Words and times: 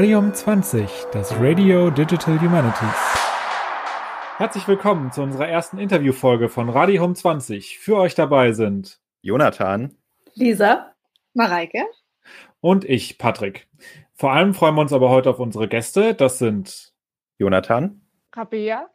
Radium 0.00 0.32
20, 0.32 1.08
das 1.12 1.38
Radio 1.38 1.90
Digital 1.90 2.40
Humanities. 2.40 3.18
Herzlich 4.38 4.66
willkommen 4.66 5.12
zu 5.12 5.20
unserer 5.20 5.46
ersten 5.46 5.76
Interviewfolge 5.76 6.48
von 6.48 6.70
Radium 6.70 7.14
20. 7.14 7.78
Für 7.78 7.96
euch 7.96 8.14
dabei 8.14 8.52
sind 8.52 8.98
Jonathan, 9.20 9.94
Lisa, 10.32 10.94
Mareike 11.34 11.84
und 12.62 12.86
ich, 12.86 13.18
Patrick. 13.18 13.68
Vor 14.14 14.32
allem 14.32 14.54
freuen 14.54 14.74
wir 14.74 14.80
uns 14.80 14.94
aber 14.94 15.10
heute 15.10 15.28
auf 15.28 15.38
unsere 15.38 15.68
Gäste. 15.68 16.14
Das 16.14 16.38
sind 16.38 16.94
Jonathan, 17.36 18.00
Rabea 18.32 18.88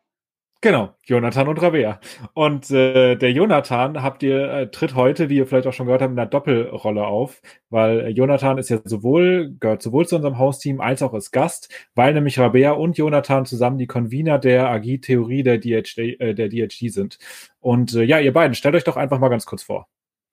Genau, 0.66 0.96
Jonathan 1.04 1.48
und 1.48 1.62
Rabea. 1.62 2.00
Und 2.34 2.72
äh, 2.72 3.16
der 3.16 3.32
Jonathan 3.32 4.02
habt 4.02 4.24
ihr 4.24 4.50
äh, 4.52 4.72
tritt 4.72 4.96
heute, 4.96 5.30
wie 5.30 5.38
ihr 5.38 5.46
vielleicht 5.46 5.68
auch 5.68 5.74
schon 5.74 5.86
gehört 5.86 6.02
habt, 6.02 6.12
in 6.12 6.18
einer 6.18 6.28
Doppelrolle 6.28 7.06
auf, 7.06 7.44
weil 7.70 8.00
äh, 8.00 8.10
Jonathan 8.10 8.58
ist 8.58 8.70
ja 8.70 8.80
sowohl 8.84 9.56
gehört 9.60 9.84
sowohl 9.84 10.08
zu 10.08 10.16
unserem 10.16 10.40
Hausteam 10.40 10.82
als 10.82 11.04
auch 11.04 11.14
als 11.14 11.30
Gast, 11.30 11.72
weil 11.94 12.16
nämlich 12.16 12.40
Rabea 12.40 12.72
und 12.72 12.98
Jonathan 12.98 13.46
zusammen 13.46 13.78
die 13.78 13.86
Convener 13.86 14.40
der 14.40 14.68
Agiltheorie 14.68 15.44
der 15.44 15.60
DHD, 15.60 16.20
äh, 16.20 16.34
der 16.34 16.50
DHD 16.50 16.92
sind. 16.92 17.20
Und 17.60 17.94
äh, 17.94 18.02
ja, 18.02 18.20
ihr 18.20 18.34
beiden 18.34 18.56
stellt 18.56 18.74
euch 18.74 18.84
doch 18.84 18.98
einfach 18.98 19.20
mal 19.20 19.30
ganz 19.30 19.46
kurz 19.46 19.62
vor. 19.62 19.88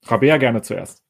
Rabea 0.07 0.39
gerne 0.39 0.63
zuerst. 0.63 1.03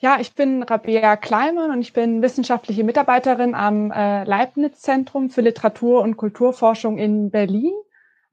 Ja, 0.00 0.18
ich 0.18 0.34
bin 0.34 0.64
Rabea 0.64 1.16
Kleimann 1.16 1.70
und 1.70 1.80
ich 1.80 1.92
bin 1.92 2.22
wissenschaftliche 2.22 2.82
Mitarbeiterin 2.82 3.54
am 3.54 3.92
äh, 3.92 4.24
Leibniz-Zentrum 4.24 5.30
für 5.30 5.42
Literatur 5.42 6.02
und 6.02 6.16
Kulturforschung 6.16 6.98
in 6.98 7.30
Berlin. 7.30 7.74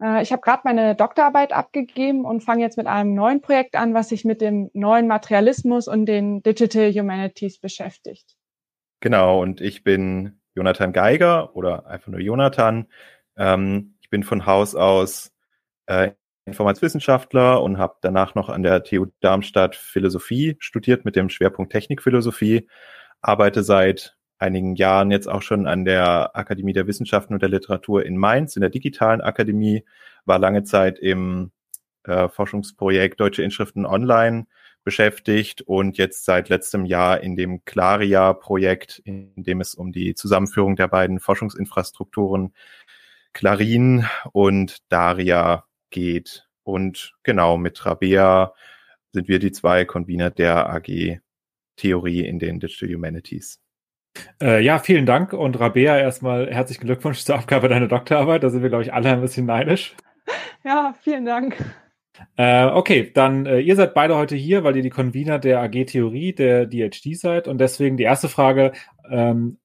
Äh, 0.02 0.22
ich 0.22 0.32
habe 0.32 0.42
gerade 0.42 0.62
meine 0.64 0.96
Doktorarbeit 0.96 1.54
abgegeben 1.54 2.26
und 2.26 2.42
fange 2.42 2.64
jetzt 2.64 2.78
mit 2.78 2.88
einem 2.88 3.14
neuen 3.14 3.42
Projekt 3.42 3.76
an, 3.76 3.94
was 3.94 4.10
sich 4.10 4.26
mit 4.26 4.42
dem 4.42 4.70
neuen 4.74 5.08
Materialismus 5.08 5.88
und 5.88 6.06
den 6.06 6.42
Digital 6.44 6.92
Humanities 6.92 7.60
beschäftigt. 7.60 8.36
Genau, 9.00 9.42
und 9.42 9.62
ich 9.62 9.84
bin 9.84 10.40
Jonathan 10.56 10.92
Geiger 10.92 11.56
oder 11.56 11.86
einfach 11.86 12.08
nur 12.08 12.20
Jonathan. 12.20 12.88
Ähm, 13.38 13.96
ich 14.02 14.10
bin 14.10 14.24
von 14.24 14.46
Haus 14.46 14.74
aus 14.74 15.32
äh, 15.86 16.12
Informationswissenschaftler 16.46 17.62
und 17.62 17.78
habe 17.78 17.98
danach 18.02 18.34
noch 18.34 18.50
an 18.50 18.64
der 18.64 18.84
TU 18.84 19.08
Darmstadt 19.20 19.76
Philosophie 19.76 20.56
studiert 20.60 21.06
mit 21.06 21.16
dem 21.16 21.30
Schwerpunkt 21.30 21.72
Technikphilosophie. 21.72 22.68
Arbeite 23.22 23.64
seit 23.64 24.17
einigen 24.40 24.76
Jahren 24.76 25.12
jetzt 25.12 25.28
auch 25.28 25.42
schon 25.42 25.68
an 25.68 25.86
der 25.86 26.36
Akademie 26.36 26.74
der 26.74 26.88
Wissenschaften 26.88 27.34
und 27.34 27.42
der 27.42 27.50
Literatur 27.50 28.06
in 28.06 28.18
Mainz, 28.18 28.56
in 28.56 28.62
der 28.62 28.70
digitalen 28.70 29.22
Akademie, 29.22 29.84
war 30.26 30.40
lange 30.40 30.64
Zeit 30.64 31.00
im 31.00 31.52
äh, 32.04 32.30
Forschungsprojekt 32.30 33.20
Deutsche 33.20 33.44
Inschriften 33.44 33.86
Online 33.86 34.48
beschäftigt 34.84 35.62
und 35.64 35.98
jetzt 35.98 36.24
seit 36.24 36.48
letztem 36.50 36.86
Jahr 36.86 37.22
in 37.22 37.36
dem 37.36 37.66
Claria-Projekt, 37.66 39.00
in 39.00 39.34
dem 39.36 39.60
es 39.60 39.76
um 39.76 39.92
die 39.92 40.16
Zusammenführung 40.16 40.78
der 40.78 40.88
beiden 40.88 41.20
Forschungsinfrastrukturen 41.20 42.54
Clarin 43.34 44.06
und 44.32 44.78
Daria 44.90 45.66
geht. 45.90 46.48
Und 46.64 47.16
genau, 47.24 47.58
mit 47.58 47.86
Rabea 47.86 48.54
sind 49.12 49.28
wir 49.28 49.40
die 49.40 49.52
zwei 49.52 49.86
Convener 49.86 50.30
der 50.30 50.70
AG 50.70 51.20
Theorie 51.76 52.26
in 52.26 52.40
den 52.40 52.60
Digital 52.60 52.96
Humanities. 52.96 53.60
Äh, 54.42 54.64
ja, 54.64 54.80
vielen 54.80 55.06
Dank 55.06 55.34
und 55.34 55.60
Rabea 55.60 55.98
erstmal 55.98 56.52
herzlichen 56.52 56.86
Glückwunsch 56.86 57.20
zur 57.24 57.36
Abgabe 57.36 57.70
deiner 57.70 57.88
Doktorarbeit. 57.88 58.44
Da 58.44 58.50
sind 58.50 58.62
wir, 58.62 58.70
glaube 58.70 58.84
ich, 58.84 58.94
alle 58.94 59.12
ein 59.12 59.22
bisschen 59.22 59.46
neidisch. 59.46 59.96
Ja, 60.64 60.94
vielen 61.02 61.26
Dank. 61.26 61.56
Äh, 62.36 62.66
okay, 62.66 63.12
dann 63.14 63.46
äh, 63.46 63.60
ihr 63.60 63.76
seid 63.76 63.94
beide 63.94 64.16
heute 64.16 64.36
hier, 64.36 64.64
weil 64.64 64.76
ihr 64.76 64.84
die 64.84 64.90
Convener 64.90 65.40
der 65.40 65.62
AG 65.62 65.86
Theorie 65.86 66.34
der 66.34 66.66
DHD 66.66 67.16
seid 67.16 67.48
und 67.48 67.60
deswegen 67.60 67.98
die 67.98 68.04
erste 68.04 68.28
Frage, 68.28 68.74
ähm, 69.10 69.58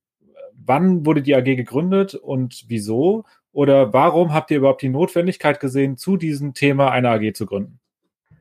wann 0.54 1.04
wurde 1.06 1.22
die 1.22 1.34
AG 1.34 1.44
gegründet 1.44 2.14
und 2.14 2.64
wieso? 2.68 3.24
Oder 3.52 3.92
warum 3.92 4.32
habt 4.32 4.50
ihr 4.50 4.58
überhaupt 4.58 4.82
die 4.82 4.88
Notwendigkeit 4.88 5.60
gesehen, 5.60 5.96
zu 5.96 6.16
diesem 6.16 6.54
Thema 6.54 6.90
eine 6.90 7.10
AG 7.10 7.34
zu 7.34 7.46
gründen? 7.46 7.80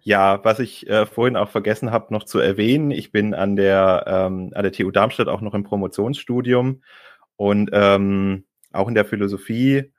Ja, 0.03 0.44
was 0.44 0.59
ich 0.59 0.89
äh, 0.89 1.06
vorhin 1.06 1.35
auch 1.35 1.50
vergessen 1.50 1.91
habe, 1.91 2.12
noch 2.13 2.23
zu 2.23 2.39
erwähnen, 2.39 2.89
ich 2.89 3.12
bin 3.12 3.35
an 3.35 3.56
der, 3.56 4.03
ähm, 4.07 4.51
an 4.56 4.63
der 4.63 4.72
TU 4.72 4.89
Darmstadt 4.89 5.28
auch 5.28 5.41
noch 5.41 5.53
im 5.53 5.63
Promotionsstudium 5.63 6.81
und 7.35 7.69
ähm, 7.72 8.45
auch 8.72 8.88
in 8.88 8.95
der 8.95 9.06
Philosophie 9.06 9.91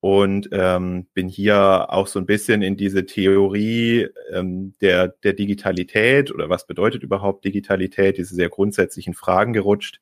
und 0.00 0.50
ähm, 0.52 1.06
bin 1.14 1.28
hier 1.28 1.86
auch 1.88 2.06
so 2.06 2.18
ein 2.18 2.26
bisschen 2.26 2.62
in 2.62 2.76
diese 2.76 3.06
Theorie 3.06 4.08
ähm, 4.32 4.74
der, 4.80 5.08
der 5.08 5.32
Digitalität 5.32 6.30
oder 6.32 6.50
was 6.50 6.66
bedeutet 6.66 7.02
überhaupt 7.02 7.44
Digitalität, 7.44 8.18
diese 8.18 8.34
sehr 8.34 8.50
grundsätzlichen 8.50 9.14
Fragen 9.14 9.54
gerutscht. 9.54 10.00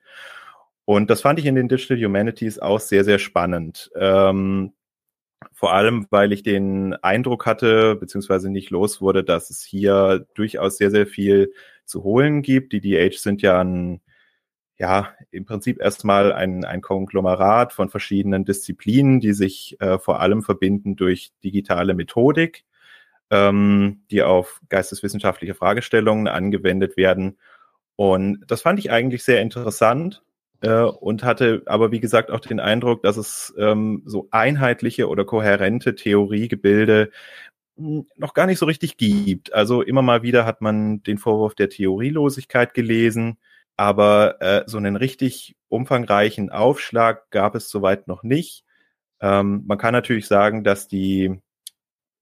Und 0.84 1.08
das 1.08 1.22
fand 1.22 1.38
ich 1.38 1.46
in 1.46 1.54
den 1.54 1.68
Digital 1.68 1.98
Humanities 1.98 2.58
auch 2.58 2.80
sehr, 2.80 3.04
sehr 3.04 3.18
spannend. 3.18 3.90
Ähm, 3.96 4.72
vor 5.52 5.72
allem, 5.72 6.06
weil 6.10 6.32
ich 6.32 6.42
den 6.42 6.94
Eindruck 6.94 7.46
hatte, 7.46 7.96
beziehungsweise 7.96 8.50
nicht 8.50 8.70
los 8.70 9.00
wurde, 9.00 9.24
dass 9.24 9.50
es 9.50 9.62
hier 9.62 10.26
durchaus 10.34 10.78
sehr, 10.78 10.90
sehr 10.90 11.06
viel 11.06 11.52
zu 11.84 12.04
holen 12.04 12.42
gibt. 12.42 12.72
Die 12.72 12.80
DH 12.80 13.18
sind 13.18 13.42
ja 13.42 13.60
ein, 13.60 14.00
ja, 14.78 15.14
im 15.30 15.46
Prinzip 15.46 15.80
erstmal 15.80 16.32
ein, 16.32 16.64
ein 16.64 16.82
Konglomerat 16.82 17.72
von 17.72 17.88
verschiedenen 17.90 18.44
Disziplinen, 18.44 19.20
die 19.20 19.32
sich 19.32 19.80
äh, 19.80 19.98
vor 19.98 20.20
allem 20.20 20.42
verbinden 20.42 20.96
durch 20.96 21.32
digitale 21.44 21.94
Methodik, 21.94 22.64
ähm, 23.30 24.02
die 24.10 24.22
auf 24.22 24.60
geisteswissenschaftliche 24.68 25.54
Fragestellungen 25.54 26.28
angewendet 26.28 26.96
werden. 26.96 27.38
Und 27.96 28.44
das 28.48 28.62
fand 28.62 28.78
ich 28.78 28.90
eigentlich 28.90 29.24
sehr 29.24 29.40
interessant 29.40 30.22
äh, 30.60 30.82
und 30.82 31.24
hatte 31.24 31.62
aber, 31.66 31.92
wie 31.92 32.00
gesagt, 32.00 32.30
auch 32.30 32.40
den 32.40 32.60
Eindruck, 32.60 33.02
dass 33.02 33.16
es 33.16 33.54
ähm, 33.58 34.02
so 34.06 34.28
einheitliche 34.30 35.08
oder 35.08 35.24
kohärente 35.24 35.94
Theoriegebilde 35.94 37.10
hm, 37.76 38.06
noch 38.16 38.34
gar 38.34 38.46
nicht 38.46 38.58
so 38.58 38.66
richtig 38.66 38.96
gibt. 38.96 39.52
Also 39.52 39.82
immer 39.82 40.02
mal 40.02 40.22
wieder 40.22 40.46
hat 40.46 40.62
man 40.62 41.02
den 41.02 41.18
Vorwurf 41.18 41.54
der 41.54 41.68
Theorielosigkeit 41.68 42.74
gelesen, 42.74 43.38
aber 43.76 44.40
äh, 44.40 44.64
so 44.66 44.78
einen 44.78 44.96
richtig 44.96 45.56
umfangreichen 45.68 46.50
Aufschlag 46.50 47.30
gab 47.30 47.54
es 47.54 47.68
soweit 47.70 48.08
noch 48.08 48.22
nicht. 48.22 48.64
Ähm, 49.20 49.64
man 49.66 49.78
kann 49.78 49.92
natürlich 49.92 50.26
sagen, 50.26 50.64
dass 50.64 50.88
die 50.88 51.40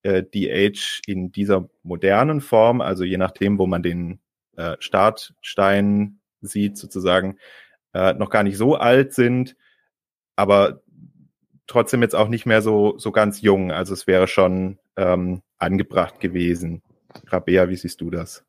äh, 0.03 0.23
DH 0.23 1.01
in 1.07 1.33
dieser 1.33 1.69
modernen 1.83 2.41
Form, 2.41 2.81
also 2.81 3.05
je 3.05 3.17
nachdem, 3.17 3.59
wo 3.59 3.67
man 3.67 3.83
den 3.83 4.21
äh, 4.57 4.77
Startstein 4.79 6.21
sieht, 6.41 6.77
sozusagen, 6.77 7.39
äh, 7.95 8.15
noch 8.15 8.31
gar 8.31 8.43
nicht 8.43 8.57
so 8.57 8.75
alt 8.77 9.15
sind, 9.15 9.57
aber 10.37 10.83
trotzdem 11.67 12.03
jetzt 12.03 12.15
auch 12.15 12.29
nicht 12.29 12.47
mehr 12.47 12.63
so, 12.63 12.99
so 12.99 13.13
ganz 13.13 13.41
jung. 13.41 13.73
Also 13.73 13.95
es 13.95 14.07
wäre 14.07 14.29
schon 14.29 14.79
ähm, 14.97 15.43
angebracht 15.59 16.21
gewesen. 16.21 16.83
Rabea, 17.27 17.69
wie 17.69 17.77
siehst 17.77 18.01
du 18.01 18.11
das? 18.11 18.45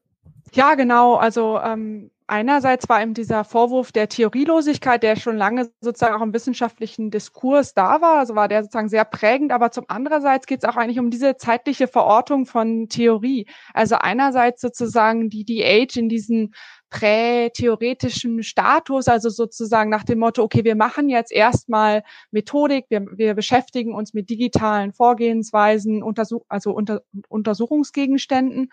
Ja, 0.56 0.76
genau. 0.76 1.16
Also 1.16 1.60
ähm, 1.60 2.12
einerseits 2.28 2.88
war 2.88 3.02
eben 3.02 3.14
dieser 3.14 3.44
Vorwurf 3.44 3.92
der 3.92 4.08
Theorielosigkeit, 4.08 5.04
der 5.04 5.18
schon 5.18 5.36
lange 5.36 5.70
sozusagen 5.82 6.16
auch 6.16 6.22
im 6.22 6.34
wissenschaftlichen 6.34 7.12
Diskurs 7.12 7.74
da 7.74 8.00
war, 8.00 8.20
also 8.20 8.36
war 8.36 8.48
der 8.48 8.64
sozusagen 8.64 8.88
sehr 8.88 9.04
prägend, 9.04 9.52
aber 9.52 9.72
zum 9.72 9.84
andererseits 9.90 10.48
geht 10.48 10.64
es 10.64 10.70
auch 10.70 10.78
eigentlich 10.78 11.00
um 11.00 11.12
diese 11.12 11.36
zeitliche 11.36 11.88
Verortung 11.90 12.46
von 12.46 12.88
Theorie. 12.88 13.48
Also 13.74 13.96
einerseits 13.96 14.62
sozusagen 14.62 15.30
die 15.30 15.44
DH 15.44 16.00
in 16.00 16.08
diesen 16.08 16.54
prätheoretischen 16.90 18.42
Status, 18.42 19.10
also 19.10 19.28
sozusagen 19.28 19.90
nach 19.90 20.04
dem 20.04 20.20
Motto, 20.20 20.42
okay, 20.42 20.64
wir 20.64 20.76
machen 20.76 21.10
jetzt 21.10 21.34
erstmal 21.34 22.04
Methodik, 22.32 22.86
wir, 22.88 23.06
wir 23.18 23.34
beschäftigen 23.34 23.94
uns 23.94 24.14
mit 24.14 24.30
digitalen 24.30 24.94
Vorgehensweisen, 24.94 26.02
untersuch 26.02 26.46
also 26.48 26.72
unter, 26.72 27.02
Untersuchungsgegenständen. 27.28 28.70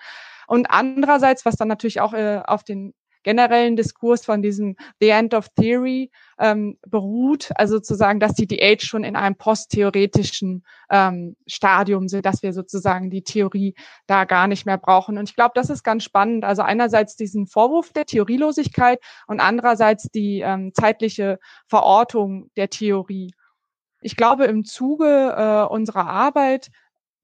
Und 0.52 0.66
andererseits, 0.70 1.46
was 1.46 1.56
dann 1.56 1.68
natürlich 1.68 2.02
auch 2.02 2.12
äh, 2.12 2.42
auf 2.44 2.62
den 2.62 2.92
generellen 3.22 3.74
Diskurs 3.74 4.22
von 4.22 4.42
diesem 4.42 4.76
The 5.00 5.08
End 5.08 5.32
of 5.32 5.48
Theory 5.58 6.10
ähm, 6.38 6.76
beruht, 6.86 7.52
also 7.54 7.76
sozusagen, 7.76 8.20
dass 8.20 8.34
die 8.34 8.46
DH 8.46 8.82
schon 8.84 9.02
in 9.02 9.16
einem 9.16 9.34
posttheoretischen 9.34 10.62
ähm, 10.90 11.36
Stadium 11.46 12.06
sind, 12.06 12.26
dass 12.26 12.42
wir 12.42 12.52
sozusagen 12.52 13.08
die 13.08 13.24
Theorie 13.24 13.74
da 14.06 14.26
gar 14.26 14.46
nicht 14.46 14.66
mehr 14.66 14.76
brauchen. 14.76 15.16
Und 15.16 15.30
ich 15.30 15.36
glaube, 15.36 15.52
das 15.54 15.70
ist 15.70 15.84
ganz 15.84 16.04
spannend. 16.04 16.44
Also 16.44 16.60
einerseits 16.60 17.16
diesen 17.16 17.46
Vorwurf 17.46 17.94
der 17.94 18.04
Theorielosigkeit 18.04 19.00
und 19.26 19.40
andererseits 19.40 20.10
die 20.10 20.40
ähm, 20.40 20.74
zeitliche 20.74 21.38
Verortung 21.66 22.50
der 22.58 22.68
Theorie. 22.68 23.32
Ich 24.02 24.16
glaube, 24.16 24.44
im 24.44 24.66
Zuge 24.66 25.34
äh, 25.34 25.72
unserer 25.72 26.08
Arbeit 26.08 26.68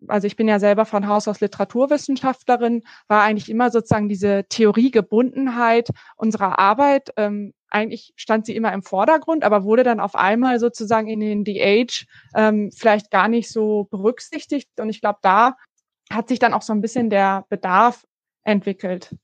also 0.06 0.26
ich 0.26 0.36
bin 0.36 0.48
ja 0.48 0.58
selber 0.58 0.84
von 0.84 1.08
Haus 1.08 1.28
aus 1.28 1.40
Literaturwissenschaftlerin, 1.40 2.82
war 3.08 3.22
eigentlich 3.22 3.50
immer 3.50 3.70
sozusagen 3.70 4.08
diese 4.08 4.44
Theoriegebundenheit 4.48 5.88
unserer 6.16 6.58
Arbeit. 6.58 7.10
Ähm, 7.16 7.52
eigentlich 7.70 8.12
stand 8.16 8.46
sie 8.46 8.56
immer 8.56 8.72
im 8.72 8.82
Vordergrund, 8.82 9.44
aber 9.44 9.64
wurde 9.64 9.82
dann 9.82 10.00
auf 10.00 10.14
einmal 10.14 10.58
sozusagen 10.58 11.08
in 11.08 11.20
den 11.20 11.44
DH 11.44 12.06
ähm, 12.34 12.70
vielleicht 12.74 13.10
gar 13.10 13.28
nicht 13.28 13.50
so 13.50 13.88
berücksichtigt. 13.90 14.68
Und 14.78 14.88
ich 14.88 15.00
glaube, 15.00 15.18
da 15.22 15.56
hat 16.10 16.28
sich 16.28 16.38
dann 16.38 16.54
auch 16.54 16.62
so 16.62 16.72
ein 16.72 16.80
bisschen 16.80 17.10
der 17.10 17.44
Bedarf 17.48 18.06
entwickelt. 18.44 19.14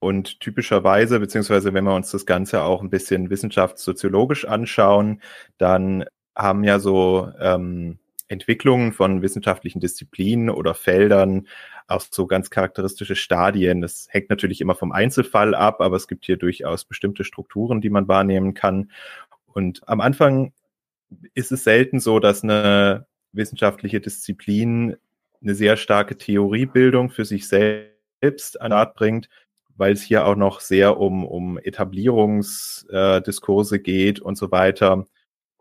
Und 0.00 0.40
typischerweise, 0.40 1.20
beziehungsweise 1.20 1.74
wenn 1.74 1.84
wir 1.84 1.94
uns 1.94 2.10
das 2.10 2.26
Ganze 2.26 2.62
auch 2.62 2.82
ein 2.82 2.90
bisschen 2.90 3.30
wissenschaftssoziologisch 3.30 4.44
anschauen, 4.44 5.22
dann 5.58 6.04
haben 6.34 6.64
ja 6.64 6.80
so 6.80 7.30
ähm, 7.38 8.00
Entwicklungen 8.32 8.92
von 8.92 9.22
wissenschaftlichen 9.22 9.80
Disziplinen 9.80 10.50
oder 10.50 10.74
Feldern 10.74 11.46
auch 11.86 12.02
so 12.10 12.26
ganz 12.26 12.50
charakteristische 12.50 13.14
Stadien. 13.14 13.82
Das 13.82 14.08
hängt 14.10 14.30
natürlich 14.30 14.62
immer 14.62 14.74
vom 14.74 14.90
Einzelfall 14.90 15.54
ab, 15.54 15.80
aber 15.80 15.94
es 15.96 16.08
gibt 16.08 16.24
hier 16.24 16.38
durchaus 16.38 16.84
bestimmte 16.84 17.22
Strukturen, 17.24 17.82
die 17.82 17.90
man 17.90 18.08
wahrnehmen 18.08 18.54
kann. 18.54 18.90
Und 19.46 19.86
am 19.86 20.00
Anfang 20.00 20.52
ist 21.34 21.52
es 21.52 21.62
selten 21.64 22.00
so, 22.00 22.18
dass 22.18 22.42
eine 22.42 23.06
wissenschaftliche 23.32 24.00
Disziplin 24.00 24.96
eine 25.42 25.54
sehr 25.54 25.76
starke 25.76 26.16
Theoriebildung 26.16 27.10
für 27.10 27.26
sich 27.26 27.46
selbst 27.48 28.60
an 28.60 28.72
Art 28.72 28.94
bringt, 28.94 29.28
weil 29.76 29.92
es 29.92 30.02
hier 30.02 30.26
auch 30.26 30.36
noch 30.36 30.60
sehr 30.60 30.98
um, 30.98 31.24
um 31.26 31.58
Etablierungsdiskurse 31.58 33.76
äh, 33.76 33.80
geht 33.80 34.20
und 34.20 34.36
so 34.36 34.50
weiter. 34.50 35.06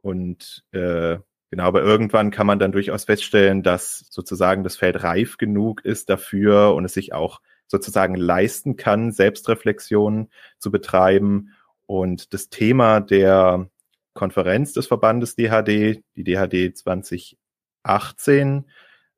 Und 0.02 0.64
äh, 0.72 1.18
genau, 1.52 1.66
aber 1.66 1.84
irgendwann 1.84 2.32
kann 2.32 2.48
man 2.48 2.58
dann 2.58 2.72
durchaus 2.72 3.04
feststellen, 3.04 3.62
dass 3.62 4.06
sozusagen 4.10 4.64
das 4.64 4.78
Feld 4.78 5.04
reif 5.04 5.38
genug 5.38 5.86
ist 5.86 6.10
dafür 6.10 6.74
und 6.74 6.86
es 6.86 6.94
sich 6.94 7.14
auch 7.14 7.42
sozusagen 7.68 8.16
leisten 8.16 8.76
kann, 8.76 9.12
Selbstreflexion 9.12 10.30
zu 10.58 10.72
betreiben. 10.72 11.54
Und 11.86 12.34
das 12.34 12.50
Thema 12.50 13.00
der 13.00 13.70
Konferenz 14.14 14.74
des 14.74 14.88
Verbandes 14.88 15.36
DHD, 15.36 16.04
die 16.16 16.24
DHD 16.24 16.78
2018 16.78 18.66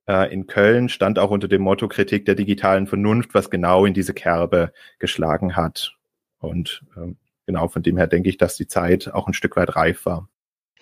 äh, 0.07 0.33
in 0.33 0.47
Köln, 0.47 0.89
stand 0.89 1.19
auch 1.19 1.31
unter 1.31 1.47
dem 1.47 1.61
Motto 1.63 1.87
Kritik 1.87 2.25
der 2.25 2.35
digitalen 2.35 2.87
Vernunft, 2.87 3.33
was 3.33 3.49
genau 3.49 3.85
in 3.85 3.93
diese 3.93 4.13
Kerbe 4.13 4.71
geschlagen 4.99 5.55
hat. 5.55 5.97
Und 6.39 6.85
ähm, 6.95 7.17
genau 7.45 7.67
von 7.67 7.83
dem 7.83 7.97
her 7.97 8.07
denke 8.07 8.29
ich, 8.29 8.37
dass 8.37 8.55
die 8.55 8.67
Zeit 8.67 9.11
auch 9.13 9.27
ein 9.27 9.33
Stück 9.33 9.55
weit 9.55 9.75
reif 9.75 10.05
war. 10.05 10.29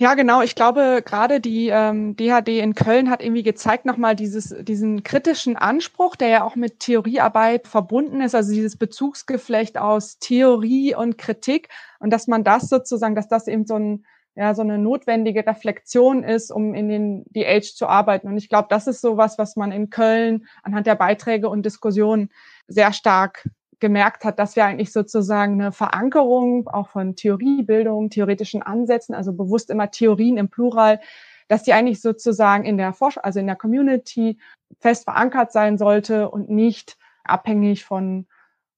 Ja, 0.02 0.16
genau. 0.16 0.42
Ich 0.42 0.56
glaube, 0.56 1.04
gerade 1.06 1.40
die 1.40 1.68
ähm, 1.68 2.16
DHD 2.16 2.60
in 2.60 2.74
Köln 2.74 3.12
hat 3.12 3.22
irgendwie 3.22 3.44
gezeigt 3.44 3.86
nochmal 3.86 4.16
dieses, 4.16 4.50
diesen 4.62 5.04
kritischen 5.04 5.58
Anspruch, 5.58 6.16
der 6.16 6.28
ja 6.30 6.44
auch 6.44 6.56
mit 6.56 6.80
Theoriearbeit 6.80 7.68
verbunden 7.68 8.20
ist, 8.22 8.34
also 8.34 8.52
dieses 8.52 8.78
Bezugsgeflecht 8.78 9.78
aus 9.78 10.18
Theorie 10.18 10.96
und 10.96 11.20
Kritik 11.20 11.70
und 12.00 12.10
dass 12.10 12.26
man 12.26 12.44
das 12.44 12.68
sozusagen, 12.68 13.14
dass 13.14 13.28
das 13.28 13.48
eben 13.48 13.68
so 13.68 13.76
ein 13.76 14.06
ja, 14.34 14.56
so 14.56 14.64
eine 14.64 14.80
notwendige 14.80 15.46
Reflexion 15.46 16.24
ist, 16.24 16.52
um 16.52 16.74
in 16.74 16.90
den 16.90 17.26
Age 17.36 17.76
zu 17.76 17.86
arbeiten. 17.86 18.28
Und 18.28 18.38
ich 18.38 18.50
glaube, 18.50 18.70
das 18.72 18.88
ist 18.88 19.02
so 19.02 19.18
was, 19.18 19.38
was 19.38 19.56
man 19.56 19.72
in 19.72 19.92
Köln 19.92 20.48
anhand 20.64 20.88
der 20.88 20.96
Beiträge 20.96 21.48
und 21.48 21.64
Diskussionen 21.64 22.32
sehr 22.66 22.92
stark 22.92 23.48
gemerkt 23.82 24.24
hat, 24.24 24.40
dass 24.40 24.56
wir 24.56 24.64
eigentlich 24.64 24.94
sozusagen 24.94 25.60
eine 25.60 25.74
Verankerung 25.74 26.70
auch 26.70 26.88
von 26.88 27.16
Theoriebildung, 27.16 28.10
theoretischen 28.10 28.62
Ansätzen, 28.62 29.14
also 29.14 29.34
bewusst 29.34 29.70
immer 29.70 29.92
Theorien 29.92 30.38
im 30.38 30.50
Plural, 30.50 31.02
dass 31.50 31.64
die 31.64 31.74
eigentlich 31.74 32.00
sozusagen 32.00 32.64
in 32.64 32.78
der 32.78 32.94
Forschung, 32.94 33.24
also 33.24 33.40
in 33.40 33.48
der 33.48 33.58
Community 33.58 34.40
fest 34.80 35.04
verankert 35.04 35.52
sein 35.52 35.78
sollte 35.78 36.30
und 36.30 36.50
nicht 36.50 36.98
abhängig 37.26 37.84
von, 37.84 38.28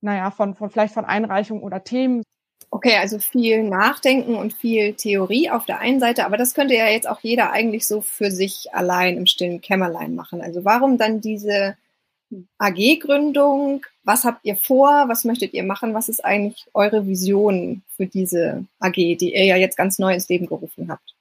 naja, 0.01 0.31
von, 0.31 0.55
von 0.55 0.71
vielleicht 0.71 0.95
von 0.95 1.06
Einreichungen 1.06 1.61
oder 1.61 1.83
Themen. 1.83 2.23
Okay, 2.71 2.97
also 2.97 3.19
viel 3.19 3.63
Nachdenken 3.63 4.35
und 4.35 4.53
viel 4.53 4.95
Theorie 4.95 5.51
auf 5.51 5.65
der 5.65 5.79
einen 5.79 5.99
Seite, 5.99 6.25
aber 6.25 6.38
das 6.38 6.56
könnte 6.56 6.73
ja 6.73 6.88
jetzt 6.88 7.07
auch 7.07 7.19
jeder 7.19 7.51
eigentlich 7.51 7.85
so 7.85 8.01
für 8.01 8.31
sich 8.31 8.73
allein 8.73 9.17
im 9.17 9.27
stillen 9.27 9.61
Kämmerlein 9.61 10.15
machen. 10.15 10.41
Also 10.41 10.65
warum 10.65 10.97
dann 10.97 11.21
diese 11.21 11.77
AG-Gründung? 12.57 13.85
Was 14.03 14.25
habt 14.25 14.44
ihr 14.44 14.55
vor? 14.55 15.05
Was 15.07 15.23
möchtet 15.23 15.53
ihr 15.53 15.63
machen? 15.63 15.94
Was 15.94 16.09
ist 16.09 16.23
eigentlich 16.23 16.67
eure 16.73 17.07
Vision 17.07 17.83
für 17.95 18.05
diese 18.05 18.65
AG, 18.79 18.94
die 18.95 19.33
ihr 19.33 19.45
ja 19.45 19.55
jetzt 19.55 19.77
ganz 19.77 20.00
neu 20.00 20.13
ins 20.13 20.27
Leben 20.29 20.45
gerufen 20.45 20.89
habt? 20.89 21.15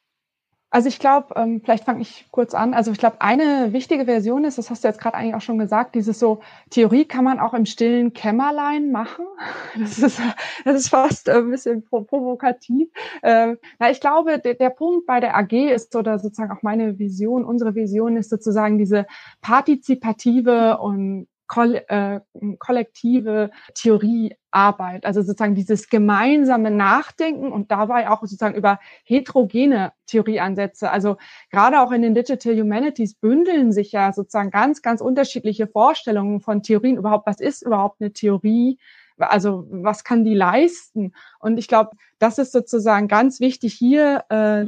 Also 0.73 0.89
ich 0.89 0.99
glaube, 0.99 1.35
ähm, 1.37 1.61
vielleicht 1.63 1.85
fange 1.85 2.01
ich 2.01 2.25
kurz 2.31 2.55
an. 2.55 2.73
Also 2.73 2.93
ich 2.93 2.99
glaube, 2.99 3.21
eine 3.21 3.75
wichtige 3.75 4.07
Version 4.07 4.45
ist, 4.45 4.57
das 4.57 4.71
hast 4.71 4.83
du 4.83 4.89
jetzt 4.89 4.99
gerade 4.99 5.19
eigentlich 5.19 5.35
auch 5.35 5.43
schon 5.43 5.59
gesagt, 5.59 5.95
dieses 5.95 6.19
so, 6.19 6.41
Theorie 6.71 7.05
kann 7.05 7.25
man 7.25 7.41
auch 7.41 7.53
im 7.53 7.67
stillen 7.67 8.15
Kämmerlein 8.15 8.91
machen. 8.91 9.27
Das 9.79 9.99
ist, 9.99 10.21
das 10.65 10.77
ist 10.77 10.89
fast 10.89 11.29
ein 11.29 11.51
bisschen 11.51 11.83
provokativ. 11.83 12.89
Ähm, 13.23 13.59
na, 13.79 13.91
ich 13.91 14.01
glaube, 14.01 14.39
der, 14.39 14.55
der 14.55 14.71
Punkt 14.71 15.07
bei 15.07 15.21
der 15.21 15.37
AG 15.37 15.53
ist 15.53 15.95
oder 15.95 16.19
sozusagen 16.19 16.53
auch 16.53 16.63
meine 16.63 16.99
Vision, 16.99 17.45
unsere 17.45 17.75
Vision 17.75 18.17
ist 18.17 18.31
sozusagen 18.31 18.79
diese 18.79 19.07
partizipative 19.41 20.79
und 20.79 21.27
koll 21.53 21.83
äh, 21.89 22.21
kollektive 22.59 23.51
Theoriearbeit, 23.75 25.05
also 25.05 25.21
sozusagen 25.21 25.55
dieses 25.55 25.91
gemeinsame 25.91 26.71
Nachdenken 26.71 27.53
und 27.53 27.71
dabei 27.71 28.09
auch 28.09 28.23
sozusagen 28.23 28.55
über 28.55 28.81
heterogene 29.05 29.93
Theorieansätze. 30.07 30.91
Also 30.91 31.19
gerade 31.51 31.83
auch 31.83 31.93
in 31.93 32.01
den 32.01 32.15
Digital 32.15 32.59
Humanities 32.59 33.15
bündeln 33.15 33.71
sich 33.71 33.93
ja 33.93 34.15
sozusagen 34.15 34.51
ganz, 34.51 34.81
ganz 34.81 35.03
unterschiedliche 35.03 35.67
Vorstellungen 35.67 36.41
von 36.41 36.63
Theorien. 36.63 36.97
Überhaupt, 36.97 37.27
was 37.27 37.39
ist 37.39 37.61
überhaupt 37.61 38.01
eine 38.01 38.15
Theorie? 38.15 38.79
Also 39.19 39.67
was 39.71 40.05
kann 40.05 40.25
die 40.25 40.35
leisten? 40.35 41.13
Und 41.39 41.59
ich 41.59 41.69
glaube, 41.69 41.91
das 42.19 42.39
ist 42.39 42.53
sozusagen 42.53 43.09
ganz 43.09 43.41
wichtig 43.41 43.75
hier, 43.75 44.25
äh, 44.31 44.65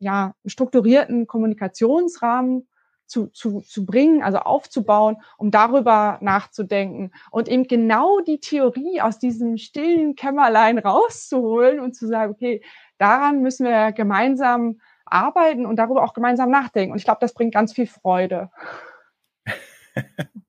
ja, 0.00 0.34
strukturierten 0.44 1.26
Kommunikationsrahmen 1.26 2.66
zu, 3.06 3.28
zu, 3.28 3.60
zu 3.60 3.86
bringen, 3.86 4.22
also 4.22 4.38
aufzubauen, 4.38 5.16
um 5.36 5.50
darüber 5.50 6.18
nachzudenken 6.20 7.12
und 7.30 7.48
eben 7.48 7.66
genau 7.66 8.20
die 8.20 8.40
Theorie 8.40 9.00
aus 9.00 9.18
diesem 9.18 9.56
stillen 9.58 10.14
Kämmerlein 10.14 10.78
rauszuholen 10.78 11.80
und 11.80 11.94
zu 11.94 12.06
sagen, 12.06 12.32
okay, 12.32 12.62
daran 12.98 13.42
müssen 13.42 13.66
wir 13.66 13.92
gemeinsam 13.92 14.80
arbeiten 15.04 15.66
und 15.66 15.76
darüber 15.76 16.02
auch 16.02 16.14
gemeinsam 16.14 16.50
nachdenken. 16.50 16.92
Und 16.92 16.98
ich 16.98 17.04
glaube, 17.04 17.20
das 17.20 17.34
bringt 17.34 17.54
ganz 17.54 17.72
viel 17.72 17.86
Freude. 17.86 18.50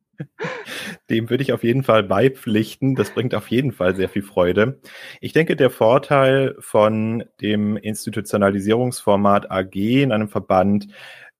Dem 1.09 1.29
würde 1.29 1.43
ich 1.43 1.53
auf 1.53 1.63
jeden 1.63 1.83
Fall 1.83 2.03
beipflichten. 2.03 2.95
Das 2.95 3.11
bringt 3.11 3.35
auf 3.35 3.49
jeden 3.49 3.71
Fall 3.71 3.95
sehr 3.95 4.09
viel 4.09 4.23
Freude. 4.23 4.81
Ich 5.21 5.31
denke, 5.31 5.55
der 5.55 5.69
Vorteil 5.69 6.55
von 6.59 7.23
dem 7.39 7.77
Institutionalisierungsformat 7.77 9.51
AG 9.51 9.75
in 9.75 10.11
einem 10.11 10.27
Verband 10.27 10.87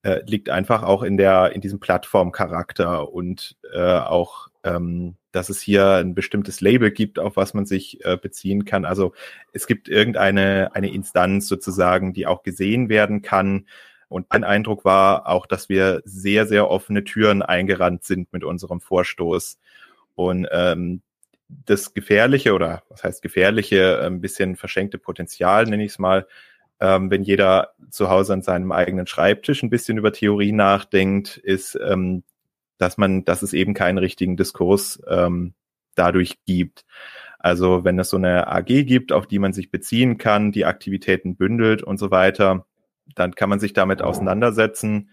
äh, 0.04 0.22
liegt 0.26 0.50
einfach 0.50 0.84
auch 0.84 1.04
in 1.04 1.18
der, 1.18 1.54
in 1.54 1.62
diesem 1.62 1.80
Plattformcharakter 1.80 3.12
und 3.12 3.58
äh, 3.74 4.00
auch, 4.00 4.48
ähm, 4.64 5.16
dass 5.32 5.50
es 5.50 5.62
hier 5.62 5.96
ein 5.96 6.16
bestimmtes 6.16 6.62
Label 6.62 6.92
gibt, 6.92 7.20
auf 7.20 7.36
was 7.36 7.54
man 7.54 7.66
sich 7.66 8.04
äh, 8.06 8.18
beziehen 8.18 8.66
kann. 8.66 8.86
Also 8.86 9.14
es 9.54 9.68
gibt 9.68 9.90
irgendeine 9.90 10.70
eine 10.74 10.92
Instanz 10.92 11.48
sozusagen, 11.48 12.14
die 12.14 12.28
auch 12.28 12.44
gesehen 12.44 12.90
werden 12.90 13.22
kann. 13.22 13.68
Und 14.10 14.28
mein 14.32 14.44
Eindruck 14.44 14.86
war 14.86 15.28
auch, 15.28 15.46
dass 15.46 15.68
wir 15.68 16.02
sehr, 16.06 16.46
sehr 16.48 16.70
offene 16.70 17.04
Türen 17.04 17.42
eingerannt 17.42 18.04
sind 18.04 18.32
mit 18.32 18.44
unserem 18.44 18.80
Vorstoß. 18.80 19.60
Und 20.16 20.48
ähm, 20.52 21.02
das 21.48 21.94
gefährliche 21.94 22.54
oder 22.54 22.84
was 22.90 23.04
heißt 23.04 23.22
gefährliche, 23.22 24.02
ein 24.02 24.22
bisschen 24.22 24.56
verschenkte 24.56 24.98
Potenzial, 24.98 25.66
nenne 25.66 25.84
ich 25.84 25.92
es 25.92 26.00
mal, 26.00 26.28
ähm, 26.80 27.10
wenn 27.10 27.24
jeder 27.24 27.74
zu 27.90 28.10
Hause 28.10 28.34
an 28.34 28.42
seinem 28.42 28.72
eigenen 28.72 29.08
Schreibtisch 29.08 29.64
ein 29.64 29.70
bisschen 29.70 29.98
über 29.98 30.14
Theorie 30.14 30.52
nachdenkt, 30.52 31.38
ist, 31.38 31.78
ähm, 31.84 32.24
dass 32.78 32.98
man, 32.98 33.26
dass 33.26 33.42
es 33.42 33.54
eben 33.54 33.74
keinen 33.74 33.98
richtigen 33.98 34.38
Diskurs 34.38 35.02
ähm, 35.08 35.54
dadurch 35.96 36.38
gibt. 36.46 36.86
Also 37.40 37.84
wenn 37.84 38.00
es 38.00 38.10
so 38.10 38.18
eine 38.18 38.48
AG 38.48 38.66
gibt, 38.66 39.12
auf 39.12 39.28
die 39.28 39.40
man 39.40 39.54
sich 39.54 39.72
beziehen 39.72 40.18
kann, 40.18 40.52
die 40.52 40.66
Aktivitäten 40.66 41.36
bündelt 41.36 41.84
und 41.84 41.98
so 41.98 42.12
weiter, 42.12 42.66
dann 43.16 43.34
kann 43.36 43.50
man 43.50 43.60
sich 43.60 43.74
damit 43.74 44.02
auseinandersetzen 44.02 45.12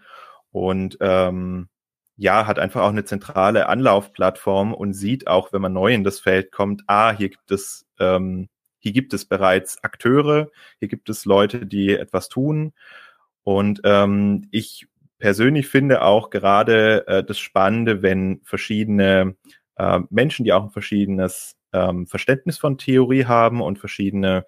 und 0.51 0.97
ähm, 1.01 1.69
ja, 2.17 2.47
hat 2.47 2.59
einfach 2.59 2.81
auch 2.81 2.89
eine 2.89 3.03
zentrale 3.05 3.67
Anlaufplattform 3.67 4.73
und 4.73 4.93
sieht 4.93 5.27
auch, 5.27 5.51
wenn 5.51 5.61
man 5.61 5.73
neu 5.73 5.93
in 5.93 6.03
das 6.03 6.19
Feld 6.19 6.51
kommt, 6.51 6.83
ah, 6.87 7.11
hier 7.11 7.29
gibt 7.29 7.51
es 7.51 7.85
ähm, 7.99 8.47
hier 8.85 8.93
gibt 8.93 9.15
es 9.15 9.25
bereits 9.25 9.83
Akteure, 9.83 10.51
hier 10.77 10.87
gibt 10.87 11.09
es 11.09 11.25
Leute, 11.25 11.65
die 11.65 11.95
etwas 11.95 12.29
tun. 12.29 12.71
Und 13.41 13.81
ähm, 13.83 14.47
ich 14.51 14.87
persönlich 15.17 15.65
finde 15.65 16.03
auch 16.03 16.29
gerade 16.29 17.07
äh, 17.07 17.23
das 17.23 17.39
Spannende, 17.39 18.03
wenn 18.03 18.41
verschiedene 18.43 19.37
äh, 19.77 20.01
Menschen, 20.11 20.45
die 20.45 20.53
auch 20.53 20.65
ein 20.65 20.69
verschiedenes 20.69 21.55
ähm, 21.73 22.05
Verständnis 22.05 22.59
von 22.59 22.77
Theorie 22.77 23.25
haben 23.25 23.59
und 23.59 23.79
verschiedene 23.79 24.45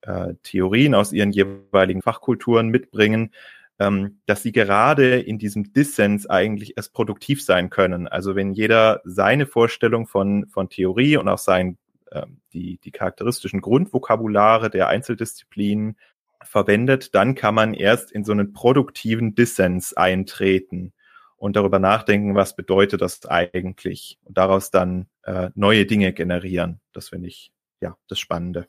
äh, 0.00 0.34
Theorien 0.42 0.96
aus 0.96 1.12
ihren 1.12 1.30
jeweiligen 1.30 2.02
Fachkulturen 2.02 2.70
mitbringen, 2.70 3.30
ähm, 3.78 4.18
dass 4.26 4.42
sie 4.42 4.50
gerade 4.50 5.20
in 5.20 5.38
diesem 5.38 5.72
Dissens 5.72 6.28
eigentlich 6.28 6.76
erst 6.76 6.92
produktiv 6.92 7.40
sein 7.40 7.70
können. 7.70 8.08
Also 8.08 8.34
wenn 8.34 8.52
jeder 8.52 9.00
seine 9.04 9.46
Vorstellung 9.46 10.08
von, 10.08 10.48
von 10.48 10.70
Theorie 10.70 11.18
und 11.18 11.28
auch 11.28 11.38
sein 11.38 11.78
ähm, 12.22 12.40
die, 12.52 12.78
die 12.82 12.90
charakteristischen 12.90 13.60
Grundvokabulare 13.60 14.70
der 14.70 14.88
Einzeldisziplinen 14.88 15.96
verwendet, 16.42 17.14
dann 17.14 17.34
kann 17.34 17.54
man 17.54 17.74
erst 17.74 18.12
in 18.12 18.24
so 18.24 18.32
einen 18.32 18.52
produktiven 18.52 19.34
Dissens 19.34 19.94
eintreten. 19.94 20.92
und 21.38 21.54
darüber 21.54 21.78
nachdenken, 21.78 22.34
was 22.34 22.56
bedeutet 22.56 23.02
das 23.02 23.26
eigentlich 23.26 24.18
und 24.24 24.38
daraus 24.38 24.70
dann 24.70 25.06
äh, 25.24 25.50
neue 25.54 25.84
Dinge 25.84 26.14
generieren. 26.14 26.80
Das 26.94 27.10
finde 27.10 27.28
ich 27.28 27.52
ja 27.80 27.96
das 28.08 28.18
Spannende. 28.18 28.68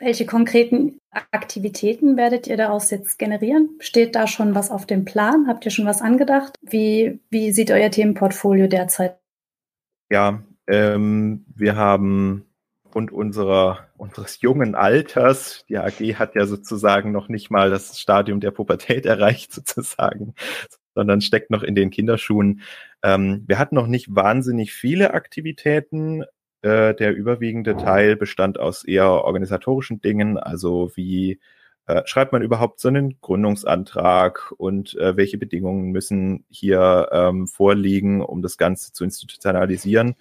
Welche 0.00 0.26
konkreten 0.26 1.00
Aktivitäten 1.10 2.16
werdet 2.16 2.46
ihr 2.46 2.56
daraus 2.56 2.90
jetzt 2.90 3.18
generieren? 3.18 3.70
Steht 3.80 4.14
da 4.14 4.26
schon 4.26 4.54
was 4.54 4.70
auf 4.70 4.86
dem 4.86 5.04
Plan? 5.04 5.46
Habt 5.48 5.64
ihr 5.64 5.70
schon 5.70 5.86
was 5.86 6.02
angedacht? 6.02 6.56
Wie, 6.60 7.20
wie 7.30 7.52
sieht 7.52 7.70
euer 7.70 7.90
Themenportfolio 7.90 8.68
derzeit? 8.68 9.18
Ja, 10.10 10.42
ähm, 10.68 11.44
wir 11.54 11.76
haben 11.76 12.47
und 12.94 13.12
unserer, 13.12 13.88
unseres 13.96 14.40
jungen 14.40 14.74
Alters, 14.74 15.64
die 15.68 15.78
AG 15.78 16.18
hat 16.18 16.34
ja 16.34 16.46
sozusagen 16.46 17.12
noch 17.12 17.28
nicht 17.28 17.50
mal 17.50 17.70
das 17.70 17.98
Stadium 17.98 18.40
der 18.40 18.50
Pubertät 18.50 19.06
erreicht 19.06 19.52
sozusagen, 19.52 20.34
sondern 20.94 21.20
steckt 21.20 21.50
noch 21.50 21.62
in 21.62 21.74
den 21.74 21.90
Kinderschuhen. 21.90 22.62
Ähm, 23.02 23.44
wir 23.46 23.58
hatten 23.58 23.74
noch 23.74 23.86
nicht 23.86 24.14
wahnsinnig 24.14 24.72
viele 24.72 25.14
Aktivitäten. 25.14 26.24
Äh, 26.62 26.94
der 26.94 27.14
überwiegende 27.14 27.76
Teil 27.76 28.16
bestand 28.16 28.58
aus 28.58 28.84
eher 28.84 29.10
organisatorischen 29.10 30.00
Dingen, 30.00 30.38
also 30.38 30.90
wie 30.96 31.38
äh, 31.86 32.02
schreibt 32.04 32.32
man 32.32 32.42
überhaupt 32.42 32.80
so 32.80 32.88
einen 32.88 33.18
Gründungsantrag 33.20 34.52
und 34.58 34.94
äh, 34.96 35.16
welche 35.16 35.38
Bedingungen 35.38 35.90
müssen 35.90 36.44
hier 36.50 37.08
ähm, 37.12 37.46
vorliegen, 37.46 38.20
um 38.20 38.42
das 38.42 38.58
Ganze 38.58 38.92
zu 38.92 39.04
institutionalisieren. 39.04 40.16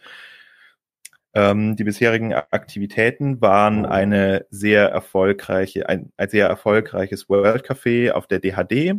Ähm, 1.34 1.76
die 1.76 1.84
bisherigen 1.84 2.34
Aktivitäten 2.34 3.42
waren 3.42 3.86
eine 3.86 4.46
sehr 4.50 4.90
erfolgreiche, 4.90 5.88
ein, 5.88 6.12
ein 6.18 6.30
sehr 6.30 6.48
erfolgreiches 6.48 7.30
World 7.30 7.66
Café 7.66 8.12
auf 8.12 8.28
der 8.28 8.40
DHD. 8.40 8.96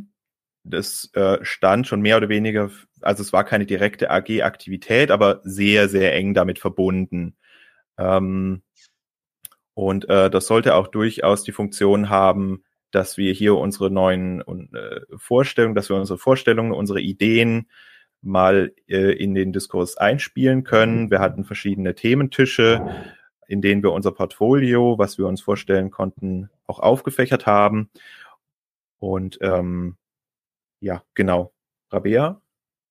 Das 0.65 1.11
äh, 1.15 1.39
stand 1.43 1.87
schon 1.87 2.03
mehr 2.03 2.17
oder 2.19 2.29
weniger, 2.29 2.71
also 3.01 3.23
es 3.23 3.33
war 3.33 3.45
keine 3.45 3.67
direkte 3.67 4.11
AG-Aktivität, 4.11 5.11
aber 5.11 5.41
sehr, 5.45 5.89
sehr 5.89 6.15
eng 6.15 6.35
damit 6.35 6.59
verbunden. 6.59 7.37
Ähm, 7.99 8.63
und 9.75 10.09
äh, 10.09 10.29
das 10.29 10.47
sollte 10.47 10.75
auch 10.75 10.89
durchaus 10.89 11.45
die 11.45 11.53
Funktion 11.53 12.09
haben, 12.09 12.65
dass 12.91 13.17
wir 13.17 13.33
hier 13.33 13.57
unsere 13.57 13.91
neuen 13.91 14.41
äh, 14.75 15.01
Vorstellungen, 15.17 15.75
dass 15.75 15.89
wir 15.89 15.97
unsere 15.97 16.19
Vorstellungen, 16.19 16.73
unsere 16.73 17.01
Ideen 17.01 17.69
mal 18.23 18.73
äh, 18.89 19.13
in 19.13 19.35
den 19.35 19.53
Diskurs 19.53 19.97
einspielen 19.97 20.65
können. 20.65 21.11
Wir 21.11 21.21
hatten 21.21 21.45
verschiedene 21.45 21.95
Thementische, 21.95 22.87
in 23.47 23.63
denen 23.63 23.83
wir 23.83 23.93
unser 23.93 24.13
Portfolio, 24.13 24.99
was 24.99 25.19
wir 25.19 25.27
uns 25.27 25.41
vorstellen 25.41 25.91
konnten, 25.91 26.51
auch 26.67 26.81
aufgefächert 26.81 27.47
haben. 27.47 27.91
Und 28.99 29.39
ähm, 29.41 29.97
ja, 30.81 31.03
genau. 31.15 31.53
Rabea? 31.91 32.41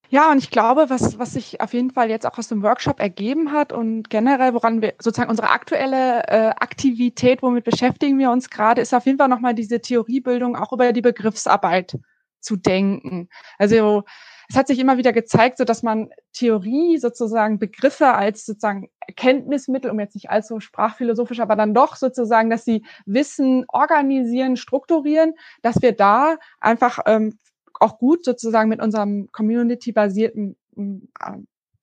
Ja, 0.09 0.31
und 0.31 0.37
ich 0.37 0.49
glaube, 0.51 0.89
was, 0.89 1.19
was 1.19 1.33
sich 1.33 1.59
auf 1.59 1.73
jeden 1.73 1.91
Fall 1.91 2.09
jetzt 2.09 2.25
auch 2.25 2.37
aus 2.37 2.47
dem 2.47 2.63
Workshop 2.63 3.01
ergeben 3.01 3.51
hat 3.51 3.73
und 3.73 4.09
generell, 4.09 4.53
woran 4.53 4.81
wir 4.81 4.93
sozusagen 4.99 5.29
unsere 5.29 5.49
aktuelle 5.49 6.23
äh, 6.27 6.47
Aktivität, 6.57 7.41
womit 7.41 7.65
beschäftigen 7.65 8.17
wir 8.17 8.31
uns 8.31 8.49
gerade, 8.49 8.81
ist 8.81 8.93
auf 8.93 9.05
jeden 9.05 9.17
Fall 9.17 9.27
nochmal 9.27 9.53
diese 9.53 9.81
Theoriebildung 9.81 10.55
auch 10.55 10.71
über 10.71 10.93
die 10.93 11.01
Begriffsarbeit 11.01 11.99
zu 12.39 12.55
denken. 12.55 13.27
Also 13.57 14.05
es 14.49 14.55
hat 14.55 14.67
sich 14.67 14.79
immer 14.79 14.97
wieder 14.97 15.11
gezeigt, 15.11 15.57
so 15.57 15.65
dass 15.65 15.83
man 15.83 16.09
Theorie 16.33 16.97
sozusagen 16.97 17.59
Begriffe 17.59 18.13
als 18.13 18.45
sozusagen 18.45 18.89
Erkenntnismittel, 19.05 19.91
um 19.91 19.99
jetzt 19.99 20.15
nicht 20.15 20.29
allzu 20.29 20.59
sprachphilosophisch, 20.59 21.39
aber 21.39 21.55
dann 21.55 21.73
doch 21.73 21.95
sozusagen, 21.95 22.49
dass 22.49 22.63
sie 22.63 22.85
Wissen 23.05 23.65
organisieren, 23.67 24.55
strukturieren, 24.55 25.33
dass 25.61 25.81
wir 25.81 25.91
da 25.91 26.37
einfach 26.61 26.99
ähm, 27.05 27.37
auch 27.73 27.99
gut 27.99 28.23
sozusagen 28.23 28.69
mit 28.69 28.81
unserem 28.81 29.29
community-basierten 29.31 30.55
äh, 30.77 31.31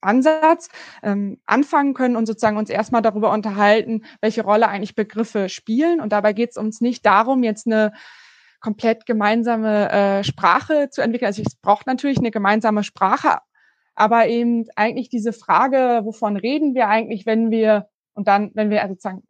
Ansatz 0.00 0.68
ähm, 1.02 1.40
anfangen 1.46 1.94
können 1.94 2.16
und 2.16 2.26
sozusagen 2.26 2.58
uns 2.58 2.70
erstmal 2.70 3.02
darüber 3.02 3.32
unterhalten, 3.32 4.04
welche 4.20 4.44
Rolle 4.44 4.68
eigentlich 4.68 4.94
Begriffe 4.94 5.48
spielen. 5.48 6.00
Und 6.00 6.12
dabei 6.12 6.32
geht 6.32 6.50
es 6.50 6.56
uns 6.56 6.80
nicht 6.80 7.04
darum, 7.06 7.42
jetzt 7.42 7.66
eine 7.66 7.92
komplett 8.64 9.04
gemeinsame 9.04 9.90
äh, 9.90 10.24
Sprache 10.24 10.88
zu 10.90 11.02
entwickeln. 11.02 11.26
Also 11.26 11.42
es 11.44 11.54
braucht 11.54 11.86
natürlich 11.86 12.16
eine 12.16 12.30
gemeinsame 12.30 12.82
Sprache, 12.82 13.40
aber 13.94 14.26
eben 14.26 14.64
eigentlich 14.74 15.10
diese 15.10 15.34
Frage, 15.34 16.00
wovon 16.04 16.38
reden 16.38 16.74
wir 16.74 16.88
eigentlich, 16.88 17.26
wenn 17.26 17.50
wir 17.50 17.88
und 18.14 18.26
dann, 18.26 18.52
wenn 18.54 18.70
wir 18.70 18.82
sozusagen 18.88 19.22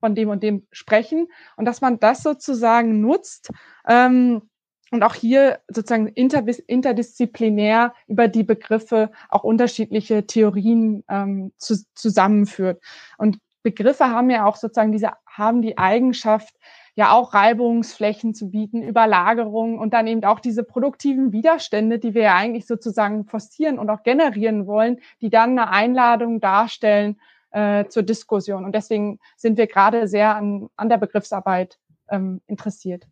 von 0.00 0.14
dem 0.14 0.28
und 0.28 0.42
dem 0.42 0.66
sprechen 0.70 1.28
und 1.56 1.64
dass 1.64 1.80
man 1.80 1.98
das 1.98 2.22
sozusagen 2.22 3.00
nutzt 3.00 3.48
ähm, 3.88 4.42
und 4.90 5.02
auch 5.02 5.14
hier 5.14 5.60
sozusagen 5.68 6.08
interdisziplinär 6.08 7.94
über 8.06 8.28
die 8.28 8.44
Begriffe 8.44 9.10
auch 9.30 9.44
unterschiedliche 9.44 10.26
Theorien 10.26 11.04
ähm, 11.08 11.52
zu, 11.56 11.76
zusammenführt. 11.94 12.82
Und 13.16 13.38
Begriffe 13.62 14.10
haben 14.10 14.28
ja 14.28 14.44
auch 14.44 14.56
sozusagen 14.56 14.92
diese 14.92 15.12
haben 15.26 15.62
die 15.62 15.78
Eigenschaft, 15.78 16.54
ja 16.98 17.12
auch 17.12 17.32
Reibungsflächen 17.32 18.34
zu 18.34 18.50
bieten, 18.50 18.82
Überlagerungen 18.82 19.78
und 19.78 19.94
dann 19.94 20.08
eben 20.08 20.24
auch 20.24 20.40
diese 20.40 20.64
produktiven 20.64 21.30
Widerstände, 21.30 22.00
die 22.00 22.12
wir 22.12 22.22
ja 22.22 22.34
eigentlich 22.34 22.66
sozusagen 22.66 23.24
forcieren 23.24 23.78
und 23.78 23.88
auch 23.88 24.02
generieren 24.02 24.66
wollen, 24.66 24.98
die 25.20 25.30
dann 25.30 25.50
eine 25.50 25.70
Einladung 25.70 26.40
darstellen 26.40 27.20
äh, 27.52 27.86
zur 27.86 28.02
Diskussion. 28.02 28.64
Und 28.64 28.74
deswegen 28.74 29.20
sind 29.36 29.58
wir 29.58 29.68
gerade 29.68 30.08
sehr 30.08 30.34
an, 30.34 30.70
an 30.74 30.88
der 30.88 30.98
Begriffsarbeit 30.98 31.78
ähm, 32.10 32.40
interessiert. 32.48 33.06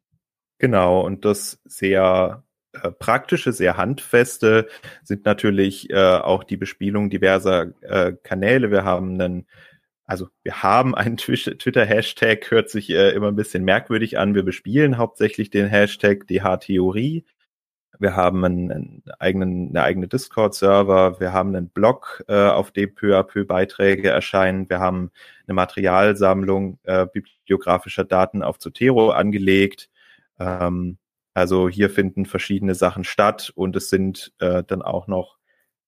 Genau, 0.58 1.02
und 1.02 1.24
das 1.24 1.60
sehr 1.64 2.42
äh, 2.72 2.90
praktische, 2.90 3.52
sehr 3.52 3.76
handfeste 3.76 4.66
sind 5.04 5.24
natürlich 5.24 5.90
äh, 5.90 5.94
auch 5.94 6.42
die 6.42 6.56
Bespielung 6.56 7.08
diverser 7.08 7.66
äh, 7.82 8.14
Kanäle. 8.24 8.72
Wir 8.72 8.82
haben 8.82 9.20
einen 9.20 9.46
also 10.06 10.28
wir 10.44 10.62
haben 10.62 10.94
einen 10.94 11.16
Twitter-Hashtag, 11.16 12.50
hört 12.50 12.70
sich 12.70 12.90
äh, 12.90 13.10
immer 13.10 13.28
ein 13.28 13.36
bisschen 13.36 13.64
merkwürdig 13.64 14.18
an. 14.18 14.34
Wir 14.34 14.44
bespielen 14.44 14.98
hauptsächlich 14.98 15.50
den 15.50 15.66
Hashtag 15.66 16.26
DH-Theorie. 16.28 17.24
Wir 17.98 18.14
haben 18.14 18.44
einen, 18.44 18.70
einen 18.70 19.02
eigenen, 19.18 19.70
eine 19.70 19.82
eigene 19.82 20.08
Discord-Server. 20.08 21.18
Wir 21.18 21.32
haben 21.32 21.56
einen 21.56 21.70
Blog, 21.70 22.22
äh, 22.28 22.34
auf 22.48 22.70
dem 22.70 22.94
peu 22.94 23.18
à 23.18 23.22
peu 23.24 23.44
Beiträge 23.44 24.10
erscheinen. 24.10 24.68
Wir 24.68 24.80
haben 24.80 25.10
eine 25.46 25.54
Materialsammlung 25.54 26.78
äh, 26.84 27.06
bibliografischer 27.06 28.04
Daten 28.04 28.42
auf 28.42 28.58
Zotero 28.58 29.10
angelegt. 29.10 29.88
Ähm, 30.38 30.98
also 31.34 31.68
hier 31.68 31.90
finden 31.90 32.26
verschiedene 32.26 32.74
Sachen 32.74 33.04
statt 33.04 33.52
und 33.54 33.76
es 33.76 33.90
sind 33.90 34.32
äh, 34.38 34.62
dann 34.64 34.82
auch 34.82 35.06
noch 35.08 35.36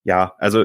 ja, 0.04 0.34
also 0.38 0.64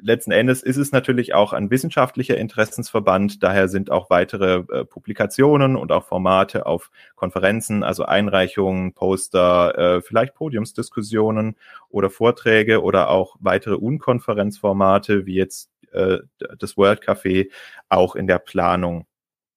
letzten 0.00 0.32
Endes 0.32 0.62
ist 0.62 0.76
es 0.76 0.92
natürlich 0.92 1.34
auch 1.34 1.52
ein 1.52 1.70
wissenschaftlicher 1.70 2.36
Interessensverband. 2.36 3.42
Daher 3.42 3.68
sind 3.68 3.90
auch 3.90 4.10
weitere 4.10 4.62
äh, 4.70 4.84
Publikationen 4.84 5.76
und 5.76 5.92
auch 5.92 6.04
Formate 6.04 6.66
auf 6.66 6.90
Konferenzen, 7.14 7.82
also 7.82 8.04
Einreichungen, 8.04 8.92
Poster, 8.92 9.78
äh, 9.78 10.02
vielleicht 10.02 10.34
Podiumsdiskussionen 10.34 11.56
oder 11.88 12.10
Vorträge 12.10 12.82
oder 12.82 13.10
auch 13.10 13.36
weitere 13.40 13.74
Unkonferenzformate 13.74 15.26
wie 15.26 15.34
jetzt 15.34 15.70
äh, 15.92 16.18
das 16.58 16.76
World 16.76 17.02
Café 17.02 17.50
auch 17.88 18.16
in 18.16 18.26
der 18.26 18.38
Planung. 18.38 19.06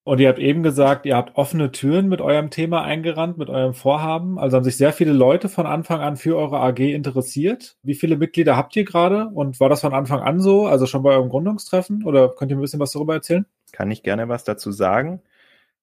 Und 0.06 0.20
ihr 0.20 0.28
habt 0.28 0.40
eben 0.40 0.64
gesagt, 0.64 1.06
ihr 1.06 1.16
habt 1.16 1.38
offene 1.38 1.72
Türen 1.72 2.10
mit 2.10 2.20
eurem 2.20 2.50
Thema 2.50 2.84
eingerannt, 2.84 3.38
mit 3.38 3.50
eurem 3.50 3.74
Vorhaben. 3.74 4.38
Also 4.38 4.58
haben 4.58 4.66
sich 4.66 4.76
sehr 4.76 4.92
viele 4.92 5.14
Leute 5.14 5.48
von 5.48 5.66
Anfang 5.66 6.02
an 6.02 6.18
für 6.18 6.36
eure 6.36 6.60
AG 6.60 6.80
interessiert. 6.80 7.78
Wie 7.84 7.96
viele 7.96 8.18
Mitglieder 8.18 8.58
habt 8.58 8.76
ihr 8.76 8.84
gerade? 8.84 9.28
Und 9.28 9.62
war 9.62 9.70
das 9.70 9.80
von 9.80 9.94
Anfang 9.94 10.20
an 10.20 10.42
so? 10.42 10.68
Also 10.68 10.88
schon 10.88 11.04
bei 11.04 11.12
eurem 11.12 11.30
Gründungstreffen? 11.30 12.04
Oder 12.04 12.28
könnt 12.30 12.52
ihr 12.52 12.58
ein 12.58 12.62
bisschen 12.62 12.82
was 12.82 12.92
darüber 12.92 13.14
erzählen? 13.14 13.46
Kann 13.72 13.92
ich 13.92 14.04
gerne 14.04 14.28
was 14.28 14.44
dazu 14.44 14.74
sagen. 14.74 15.22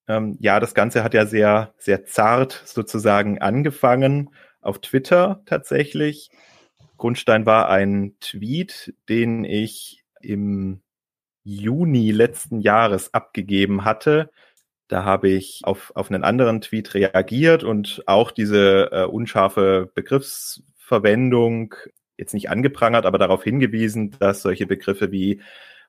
Ähm, 0.06 0.36
ja, 0.38 0.60
das 0.60 0.74
Ganze 0.74 1.02
hat 1.02 1.14
ja 1.14 1.24
sehr, 1.24 1.72
sehr 1.78 2.04
zart 2.04 2.62
sozusagen 2.66 3.40
angefangen 3.40 4.30
auf 4.60 4.80
Twitter 4.80 5.42
tatsächlich. 5.46 6.30
Grundstein 6.98 7.46
war 7.46 7.70
ein 7.70 8.16
Tweet, 8.20 8.92
den 9.08 9.44
ich 9.44 10.04
im 10.20 10.82
Juni 11.44 12.10
letzten 12.10 12.60
Jahres 12.60 13.14
abgegeben 13.14 13.84
hatte. 13.84 14.30
Da 14.88 15.04
habe 15.04 15.28
ich 15.28 15.60
auf, 15.64 15.92
auf 15.94 16.10
einen 16.10 16.24
anderen 16.24 16.60
Tweet 16.60 16.94
reagiert 16.94 17.64
und 17.64 18.02
auch 18.06 18.30
diese 18.30 18.90
äh, 18.92 19.04
unscharfe 19.04 19.90
Begriffsverwendung 19.94 21.74
jetzt 22.16 22.34
nicht 22.34 22.50
angeprangert, 22.50 23.06
aber 23.06 23.18
darauf 23.18 23.44
hingewiesen, 23.44 24.16
dass 24.18 24.42
solche 24.42 24.66
Begriffe 24.66 25.12
wie 25.12 25.40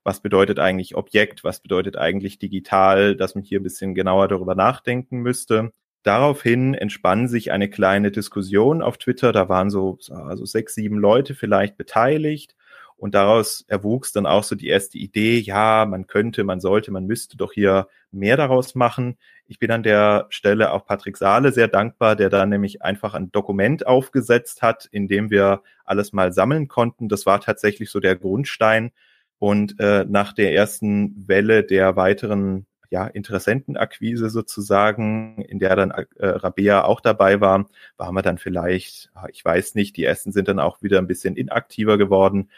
was 0.04 0.22
bedeutet 0.22 0.60
eigentlich 0.60 0.96
Objekt, 0.96 1.44
was 1.44 1.60
bedeutet 1.60 1.98
eigentlich 1.98 2.40
digital, 2.40 3.16
dass 3.16 3.36
man 3.36 3.44
hier 3.44 3.60
ein 3.60 3.64
bisschen 3.64 3.94
genauer 3.94 4.28
darüber 4.28 4.56
nachdenken 4.56 5.20
müsste. 5.20 5.74
Daraufhin 6.04 6.74
entspann 6.74 7.28
sich 7.28 7.52
eine 7.52 7.70
kleine 7.70 8.12
Diskussion 8.12 8.82
auf 8.82 8.98
Twitter. 8.98 9.32
Da 9.32 9.50
waren 9.50 9.70
so 9.70 10.00
also 10.10 10.46
sechs, 10.46 10.74
sieben 10.74 10.98
Leute 10.98 11.36
vielleicht 11.36 11.78
beteiligt. 11.78 12.56
Und 13.02 13.16
daraus 13.16 13.66
erwuchs 13.68 14.12
dann 14.12 14.28
auch 14.28 14.44
so 14.44 14.54
die 14.54 14.68
erste 14.68 15.00
Idee, 15.00 15.40
ja, 15.40 15.88
man 15.90 16.06
könnte, 16.06 16.44
man 16.44 16.60
sollte, 16.60 16.92
man 16.92 17.08
müsste 17.08 17.36
doch 17.36 17.52
hier 17.52 17.88
mehr 18.12 18.38
daraus 18.38 18.76
machen. 18.76 19.18
Ich 19.48 19.58
bin 19.58 19.72
an 19.72 19.82
der 19.82 20.28
Stelle 20.30 20.72
auch 20.72 20.86
Patrick 20.86 21.18
Saale 21.18 21.52
sehr 21.52 21.68
dankbar, 21.68 22.16
der 22.16 22.30
da 22.30 22.46
nämlich 22.46 22.84
einfach 22.84 23.16
ein 23.16 23.32
Dokument 23.32 23.88
aufgesetzt 23.88 24.62
hat, 24.62 24.86
in 24.92 25.08
dem 25.08 25.32
wir 25.32 25.64
alles 25.84 26.14
mal 26.14 26.32
sammeln 26.32 26.68
konnten. 26.68 27.10
Das 27.10 27.26
war 27.26 27.42
tatsächlich 27.42 27.90
so 27.90 28.00
der 28.00 28.16
Grundstein. 28.16 28.92
Und 29.40 29.80
äh, 29.80 30.06
nach 30.08 30.32
der 30.34 30.54
ersten 30.54 31.28
Welle 31.28 31.64
der 31.64 31.96
weiteren 31.96 32.68
ja, 32.92 33.08
Interessentenakquise 33.08 34.30
sozusagen, 34.30 35.42
in 35.48 35.58
der 35.58 35.76
dann 35.76 35.90
äh, 35.90 36.06
Rabea 36.20 36.84
auch 36.84 37.02
dabei 37.02 37.42
war, 37.42 37.66
waren 37.98 38.14
wir 38.14 38.22
dann 38.22 38.38
vielleicht, 38.38 39.10
ah, 39.16 39.26
ich 39.32 39.44
weiß 39.44 39.74
nicht, 39.74 39.98
die 39.98 40.04
ersten 40.04 40.32
sind 40.32 40.50
dann 40.50 40.60
auch 40.60 40.84
wieder 40.84 41.00
ein 41.00 41.08
bisschen 41.08 41.36
inaktiver 41.36 41.98
geworden 41.98 42.50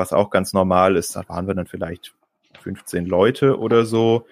was 0.00 0.12
auch 0.12 0.30
ganz 0.30 0.52
normal 0.52 0.96
ist. 0.96 1.14
Da 1.14 1.28
waren 1.28 1.46
wir 1.46 1.54
dann 1.54 1.66
vielleicht 1.66 2.14
15 2.62 3.06
Leute 3.06 3.58
oder 3.58 3.84
so. 3.84 4.26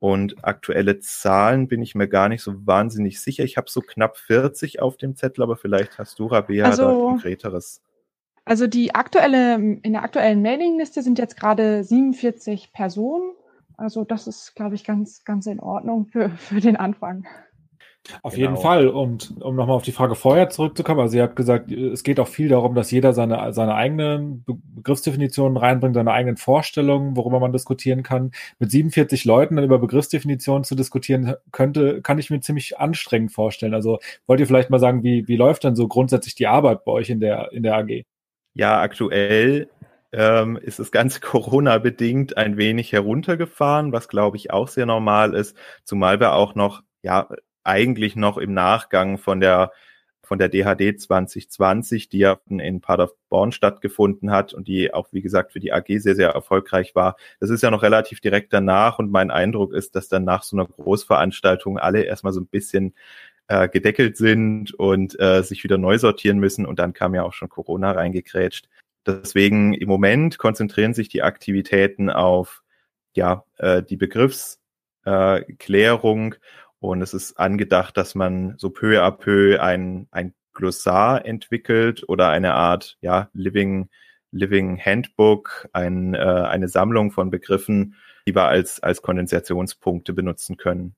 Und 0.00 0.44
aktuelle 0.44 0.98
Zahlen 0.98 1.68
bin 1.68 1.82
ich 1.82 1.94
mir 1.94 2.08
gar 2.08 2.30
nicht 2.30 2.42
so 2.42 2.66
wahnsinnig 2.66 3.20
sicher. 3.20 3.44
Ich 3.44 3.58
habe 3.58 3.70
so 3.70 3.82
knapp 3.82 4.16
40 4.16 4.80
auf 4.80 4.96
dem 4.96 5.14
Zettel, 5.14 5.42
aber 5.42 5.56
vielleicht 5.56 5.98
hast 5.98 6.18
du, 6.18 6.26
Rabea, 6.26 6.64
also, 6.64 6.84
da 6.84 6.92
konkreteres. 6.92 7.82
Also 8.46 8.66
die 8.66 8.94
aktuelle, 8.94 9.56
in 9.56 9.92
der 9.92 10.02
aktuellen 10.02 10.40
Mailingliste 10.40 11.02
sind 11.02 11.18
jetzt 11.18 11.38
gerade 11.38 11.84
47 11.84 12.72
Personen. 12.72 13.32
Also 13.76 14.04
das 14.04 14.26
ist, 14.26 14.54
glaube 14.56 14.74
ich, 14.74 14.84
ganz, 14.84 15.24
ganz 15.24 15.46
in 15.46 15.60
Ordnung 15.60 16.06
für, 16.06 16.30
für 16.30 16.60
den 16.60 16.76
Anfang. 16.76 17.26
Auf 18.22 18.34
genau. 18.34 18.50
jeden 18.50 18.62
Fall. 18.62 18.88
Und 18.88 19.34
um 19.40 19.56
nochmal 19.56 19.76
auf 19.76 19.82
die 19.82 19.92
Frage 19.92 20.14
vorher 20.14 20.48
zurückzukommen, 20.50 21.00
also 21.00 21.16
ihr 21.16 21.22
habt 21.22 21.36
gesagt, 21.36 21.70
es 21.70 22.02
geht 22.02 22.18
auch 22.18 22.28
viel 22.28 22.48
darum, 22.48 22.74
dass 22.74 22.90
jeder 22.90 23.12
seine, 23.12 23.52
seine 23.52 23.74
eigenen 23.74 24.44
Begriffsdefinitionen 24.44 25.56
reinbringt, 25.56 25.94
seine 25.94 26.12
eigenen 26.12 26.36
Vorstellungen, 26.36 27.16
worüber 27.16 27.40
man 27.40 27.52
diskutieren 27.52 28.02
kann. 28.02 28.32
Mit 28.58 28.70
47 28.70 29.24
Leuten 29.24 29.56
dann 29.56 29.64
über 29.64 29.78
Begriffsdefinitionen 29.78 30.64
zu 30.64 30.74
diskutieren, 30.74 31.34
könnte, 31.52 32.02
kann 32.02 32.18
ich 32.18 32.30
mir 32.30 32.40
ziemlich 32.40 32.78
anstrengend 32.78 33.32
vorstellen. 33.32 33.74
Also 33.74 33.98
wollt 34.26 34.40
ihr 34.40 34.46
vielleicht 34.46 34.70
mal 34.70 34.80
sagen, 34.80 35.02
wie, 35.02 35.28
wie 35.28 35.36
läuft 35.36 35.64
denn 35.64 35.76
so 35.76 35.86
grundsätzlich 35.88 36.34
die 36.34 36.46
Arbeit 36.46 36.84
bei 36.84 36.92
euch 36.92 37.10
in 37.10 37.20
der, 37.20 37.52
in 37.52 37.62
der 37.62 37.76
AG? 37.76 38.04
Ja, 38.54 38.80
aktuell 38.80 39.68
ähm, 40.12 40.56
ist 40.56 40.78
das 40.78 40.90
Ganze 40.90 41.20
Corona-bedingt 41.20 42.36
ein 42.36 42.56
wenig 42.56 42.92
heruntergefahren, 42.92 43.92
was 43.92 44.08
glaube 44.08 44.36
ich 44.36 44.50
auch 44.50 44.68
sehr 44.68 44.86
normal 44.86 45.34
ist, 45.34 45.56
zumal 45.84 46.18
wir 46.18 46.34
auch 46.34 46.54
noch 46.54 46.82
ja 47.02 47.28
eigentlich 47.64 48.16
noch 48.16 48.38
im 48.38 48.54
Nachgang 48.54 49.18
von 49.18 49.40
der 49.40 49.72
von 50.30 50.38
der 50.38 50.48
DHD 50.48 50.98
2020, 51.00 52.08
die 52.08 52.18
ja 52.18 52.38
in 52.48 52.80
Paderborn 52.80 53.50
stattgefunden 53.50 54.30
hat 54.30 54.54
und 54.54 54.68
die 54.68 54.94
auch, 54.94 55.08
wie 55.10 55.22
gesagt, 55.22 55.50
für 55.50 55.58
die 55.58 55.72
AG 55.72 55.86
sehr, 55.98 56.14
sehr 56.14 56.30
erfolgreich 56.30 56.94
war. 56.94 57.16
Das 57.40 57.50
ist 57.50 57.64
ja 57.64 57.72
noch 57.72 57.82
relativ 57.82 58.20
direkt 58.20 58.52
danach 58.52 59.00
und 59.00 59.10
mein 59.10 59.32
Eindruck 59.32 59.72
ist, 59.72 59.96
dass 59.96 60.06
dann 60.06 60.22
nach 60.22 60.44
so 60.44 60.56
einer 60.56 60.66
Großveranstaltung 60.66 61.78
alle 61.78 62.02
erstmal 62.02 62.32
so 62.32 62.40
ein 62.40 62.46
bisschen 62.46 62.94
äh, 63.48 63.68
gedeckelt 63.68 64.16
sind 64.16 64.72
und 64.72 65.18
äh, 65.18 65.42
sich 65.42 65.64
wieder 65.64 65.78
neu 65.78 65.98
sortieren 65.98 66.38
müssen 66.38 66.64
und 66.64 66.78
dann 66.78 66.92
kam 66.92 67.12
ja 67.16 67.24
auch 67.24 67.32
schon 67.32 67.48
Corona 67.48 67.90
reingekrätscht. 67.90 68.68
Deswegen 69.04 69.74
im 69.74 69.88
Moment 69.88 70.38
konzentrieren 70.38 70.94
sich 70.94 71.08
die 71.08 71.22
Aktivitäten 71.22 72.08
auf 72.08 72.62
ja, 73.16 73.42
äh, 73.58 73.82
die 73.82 73.96
Begriffsklärung 73.96 76.36
und 76.80 77.02
es 77.02 77.14
ist 77.14 77.38
angedacht, 77.38 77.96
dass 77.96 78.14
man 78.14 78.54
so 78.58 78.70
peu 78.70 79.02
à 79.02 79.10
peu 79.10 79.60
ein, 79.60 80.08
ein 80.10 80.34
Glossar 80.52 81.24
entwickelt 81.24 82.08
oder 82.08 82.30
eine 82.30 82.54
Art 82.54 82.96
ja, 83.00 83.28
Living, 83.32 83.88
Living 84.32 84.78
Handbook, 84.78 85.68
ein, 85.72 86.14
äh, 86.14 86.18
eine 86.18 86.68
Sammlung 86.68 87.12
von 87.12 87.30
Begriffen, 87.30 87.94
die 88.26 88.34
wir 88.34 88.46
als, 88.46 88.82
als 88.82 89.02
Kondensationspunkte 89.02 90.12
benutzen 90.12 90.56
können. 90.56 90.94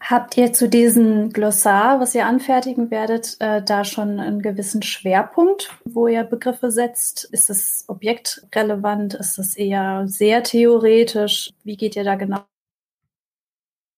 Habt 0.00 0.36
ihr 0.36 0.52
zu 0.52 0.68
diesem 0.68 1.30
Glossar, 1.30 2.00
was 2.00 2.14
ihr 2.14 2.26
anfertigen 2.26 2.90
werdet, 2.90 3.36
äh, 3.40 3.62
da 3.62 3.84
schon 3.84 4.20
einen 4.20 4.42
gewissen 4.42 4.82
Schwerpunkt, 4.82 5.70
wo 5.84 6.06
ihr 6.06 6.22
Begriffe 6.22 6.70
setzt? 6.70 7.24
Ist 7.24 7.50
es 7.50 7.84
objektrelevant? 7.88 9.14
Ist 9.14 9.38
es 9.38 9.56
eher 9.56 10.04
sehr 10.06 10.42
theoretisch? 10.42 11.50
Wie 11.64 11.76
geht 11.76 11.96
ihr 11.96 12.04
da 12.04 12.14
genau 12.14 12.44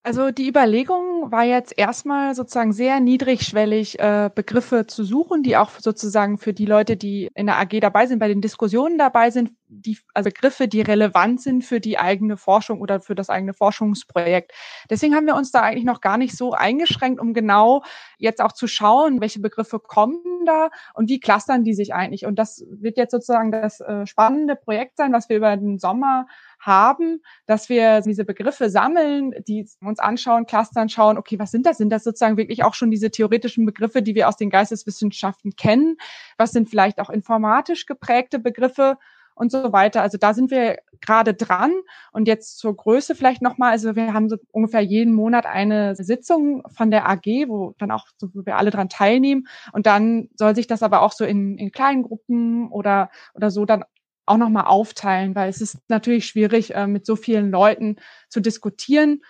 also 0.09 0.31
die 0.31 0.49
Überlegung 0.49 1.31
war 1.31 1.45
jetzt 1.45 1.77
erstmal 1.77 2.35
sozusagen 2.35 2.73
sehr 2.73 2.99
niedrigschwellig, 2.99 3.99
äh, 3.99 4.31
Begriffe 4.35 4.87
zu 4.87 5.05
suchen, 5.05 5.43
die 5.43 5.59
auch 5.59 5.69
sozusagen 5.79 6.39
für 6.39 6.55
die 6.55 6.65
Leute, 6.65 6.97
die 6.97 7.29
in 7.35 7.45
der 7.45 7.59
AG 7.59 7.79
dabei 7.81 8.07
sind, 8.07 8.19
bei 8.19 8.29
den 8.29 8.41
Diskussionen 8.41 8.97
dabei 8.97 9.31
sind, 9.31 9.51
die 9.69 9.99
also 10.15 10.29
Begriffe, 10.29 10.69
die 10.69 10.81
relevant 10.81 11.41
sind 11.41 11.65
für 11.65 11.81
die 11.81 11.99
eigene 11.99 12.37
Forschung 12.37 12.81
oder 12.81 13.01
für 13.01 13.15
das 13.15 13.31
eigene 13.31 13.55
Forschungsprojekt. 13.55 14.53
Deswegen 14.91 15.15
haben 15.15 15.27
wir 15.27 15.37
uns 15.37 15.51
da 15.51 15.61
eigentlich 15.63 15.85
noch 15.85 16.01
gar 16.01 16.19
nicht 16.19 16.37
so 16.37 16.53
eingeschränkt, 16.53 17.21
um 17.21 17.35
genau 17.35 17.83
jetzt 18.19 18.41
auch 18.41 18.53
zu 18.53 18.67
schauen, 18.67 19.21
welche 19.21 19.41
Begriffe 19.41 19.79
kommen 19.79 20.45
da 20.47 20.71
und 20.95 21.09
wie 21.09 21.21
clustern 21.21 21.65
die 21.65 21.75
sich 21.75 21.95
eigentlich. 21.95 22.27
Und 22.27 22.39
das 22.39 22.65
wird 22.71 22.97
jetzt 22.97 23.13
sozusagen 23.13 23.53
das 23.53 23.81
äh, 23.81 24.07
spannende 24.07 24.57
Projekt 24.57 24.97
sein, 24.97 25.13
was 25.13 25.29
wir 25.29 25.37
über 25.37 25.57
den 25.57 25.79
Sommer 25.79 26.27
haben, 26.59 27.23
dass 27.47 27.69
wir 27.69 28.01
diese 28.01 28.25
Begriffe 28.25 28.71
sammeln, 28.71 29.33
die 29.47 29.69
uns 29.81 30.01
anschauen, 30.01 30.47
clustern, 30.47 30.89
schauen, 30.89 31.19
okay, 31.19 31.39
was 31.39 31.51
sind 31.51 31.67
das? 31.67 31.79
Sind 31.79 31.91
das 31.91 32.05
sozusagen 32.05 32.37
wirklich 32.37 32.65
auch 32.65 32.75
schon 32.75 32.91
diese 32.91 33.11
theoretischen 33.11 33.65
Begriffe, 33.65 34.03
die 34.03 34.15
wir 34.15 34.29
aus 34.29 34.37
den 34.37 34.51
Geisteswissenschaften 34.51 35.55
kennen? 35.57 35.97
Was 36.37 36.53
sind 36.53 36.69
vielleicht 36.69 37.01
auch 37.01 37.11
informatisch 37.11 37.87
geprägte 37.87 38.39
Begriffe? 38.39 38.99
Und 39.39 39.53
so 39.53 39.73
weiter. 39.73 40.03
Also 40.03 40.19
da 40.19 40.35
sind 40.35 40.51
wir 40.51 40.79
gerade 41.01 41.35
dran. 41.35 41.73
Und 42.13 42.27
jetzt 42.27 42.59
zur 42.59 42.77
Größe 42.77 43.15
vielleicht 43.15 43.41
nochmal. 43.41 43.71
Also 43.71 43.97
wir 43.97 44.13
haben 44.13 44.29
so 44.29 44.37
ungefähr 44.51 44.81
jeden 44.81 45.15
Monat 45.15 45.47
eine 45.47 45.95
Sitzung 45.95 46.63
von 46.69 46.91
der 46.91 47.09
AG, 47.09 47.27
wo 47.47 47.75
dann 47.79 47.91
auch 47.91 48.07
so, 48.17 48.29
wo 48.35 48.45
wir 48.45 48.57
alle 48.57 48.71
dran 48.71 48.89
teilnehmen. 48.89 49.47
Und 49.73 49.87
dann 49.87 50.29
soll 50.35 50.55
sich 50.55 50.67
das 50.67 50.83
aber 50.83 51.03
auch 51.03 51.13
so 51.13 51.25
in, 51.25 51.57
in 51.57 51.71
kleinen 51.71 52.03
Gruppen 52.03 52.69
oder, 52.71 53.11
oder 53.35 53.51
so 53.51 53.65
dann 53.65 53.85
auch 54.27 54.37
nochmal 54.37 54.65
aufteilen, 54.65 55.35
weil 55.35 55.49
es 55.49 55.61
ist 55.61 55.79
natürlich 55.89 56.27
schwierig, 56.27 56.75
äh, 56.75 56.87
mit 56.87 57.07
so 57.07 57.17
vielen 57.17 57.51
Leuten 57.51 57.97
zu 58.29 58.41
diskutieren. 58.41 59.23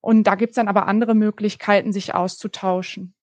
Und 0.00 0.24
da 0.24 0.34
gibt's 0.34 0.56
dann 0.56 0.68
aber 0.68 0.86
andere 0.86 1.14
Möglichkeiten, 1.14 1.92
sich 1.92 2.14
auszutauschen. 2.14 3.14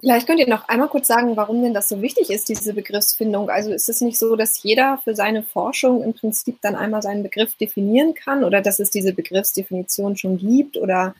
Vielleicht 0.00 0.26
könnt 0.26 0.40
ihr 0.40 0.48
noch 0.48 0.68
einmal 0.68 0.88
kurz 0.88 1.06
sagen, 1.06 1.36
warum 1.36 1.62
denn 1.62 1.74
das 1.74 1.88
so 1.88 2.00
wichtig 2.00 2.30
ist, 2.30 2.48
diese 2.48 2.72
Begriffsfindung. 2.72 3.50
Also 3.50 3.70
ist 3.70 3.88
es 3.88 4.00
nicht 4.00 4.18
so, 4.18 4.34
dass 4.34 4.62
jeder 4.62 4.98
für 5.04 5.14
seine 5.14 5.42
Forschung 5.42 6.02
im 6.02 6.14
Prinzip 6.14 6.58
dann 6.62 6.74
einmal 6.74 7.02
seinen 7.02 7.22
Begriff 7.22 7.54
definieren 7.56 8.14
kann 8.14 8.42
oder 8.42 8.62
dass 8.62 8.78
es 8.78 8.90
diese 8.90 9.12
Begriffsdefinition 9.12 10.16
schon 10.16 10.38
gibt? 10.38 10.78
Oder 10.78 11.14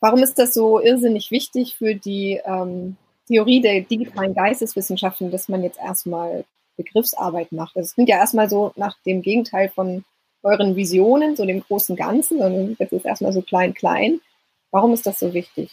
warum 0.00 0.22
ist 0.22 0.38
das 0.38 0.54
so 0.54 0.80
irrsinnig 0.80 1.30
wichtig 1.30 1.76
für 1.76 1.94
die 1.94 2.40
ähm, 2.44 2.96
Theorie 3.28 3.60
der 3.60 3.80
digitalen 3.82 4.34
Geisteswissenschaften, 4.34 5.30
dass 5.30 5.48
man 5.48 5.62
jetzt 5.62 5.78
erstmal 5.78 6.44
Begriffsarbeit 6.76 7.52
macht. 7.52 7.76
Das 7.76 7.94
klingt 7.94 8.08
ja 8.08 8.18
erstmal 8.18 8.48
so 8.48 8.72
nach 8.76 8.96
dem 9.04 9.22
Gegenteil 9.22 9.68
von 9.68 10.04
euren 10.42 10.76
Visionen, 10.76 11.34
so 11.34 11.44
dem 11.44 11.60
großen 11.60 11.96
Ganzen, 11.96 12.38
sondern 12.38 12.76
das 12.78 12.92
ist 12.92 13.04
erstmal 13.04 13.32
so 13.32 13.42
klein, 13.42 13.74
klein. 13.74 14.20
Warum 14.70 14.92
ist 14.92 15.06
das 15.06 15.18
so 15.18 15.34
wichtig? 15.34 15.70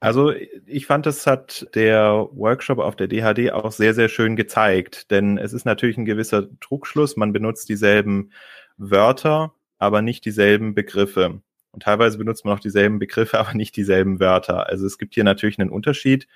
Also 0.00 0.32
ich 0.66 0.86
fand, 0.86 1.06
das 1.06 1.26
hat 1.26 1.66
der 1.74 2.28
Workshop 2.32 2.78
auf 2.78 2.96
der 2.96 3.08
DHD 3.08 3.52
auch 3.52 3.72
sehr, 3.72 3.94
sehr 3.94 4.08
schön 4.08 4.36
gezeigt, 4.36 5.10
denn 5.10 5.38
es 5.38 5.54
ist 5.54 5.64
natürlich 5.64 5.96
ein 5.96 6.04
gewisser 6.04 6.48
Trugschluss. 6.60 7.16
Man 7.16 7.32
benutzt 7.32 7.68
dieselben 7.68 8.30
Wörter, 8.76 9.54
aber 9.78 10.02
nicht 10.02 10.24
dieselben 10.26 10.74
Begriffe. 10.74 11.40
Und 11.72 11.82
teilweise 11.82 12.18
benutzt 12.18 12.44
man 12.44 12.54
auch 12.54 12.60
dieselben 12.60 12.98
Begriffe, 12.98 13.38
aber 13.40 13.54
nicht 13.54 13.76
dieselben 13.76 14.20
Wörter. 14.20 14.68
Also 14.68 14.86
es 14.86 14.98
gibt 14.98 15.14
hier 15.14 15.24
natürlich 15.24 15.58
einen 15.58 15.70
Unterschied. 15.70 16.28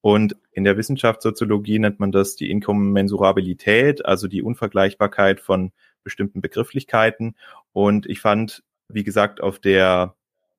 Und 0.00 0.36
in 0.52 0.64
der 0.64 0.76
Wissenschaftssoziologie 0.76 1.78
nennt 1.78 2.00
man 2.00 2.12
das 2.12 2.36
die 2.36 2.50
Inkommensurabilität, 2.50 4.04
also 4.04 4.28
die 4.28 4.42
Unvergleichbarkeit 4.42 5.40
von 5.40 5.72
bestimmten 6.04 6.40
Begrifflichkeiten. 6.40 7.36
Und 7.72 8.06
ich 8.06 8.20
fand, 8.20 8.62
wie 8.88 9.04
gesagt, 9.04 9.40
auf 9.40 9.58
der 9.58 10.15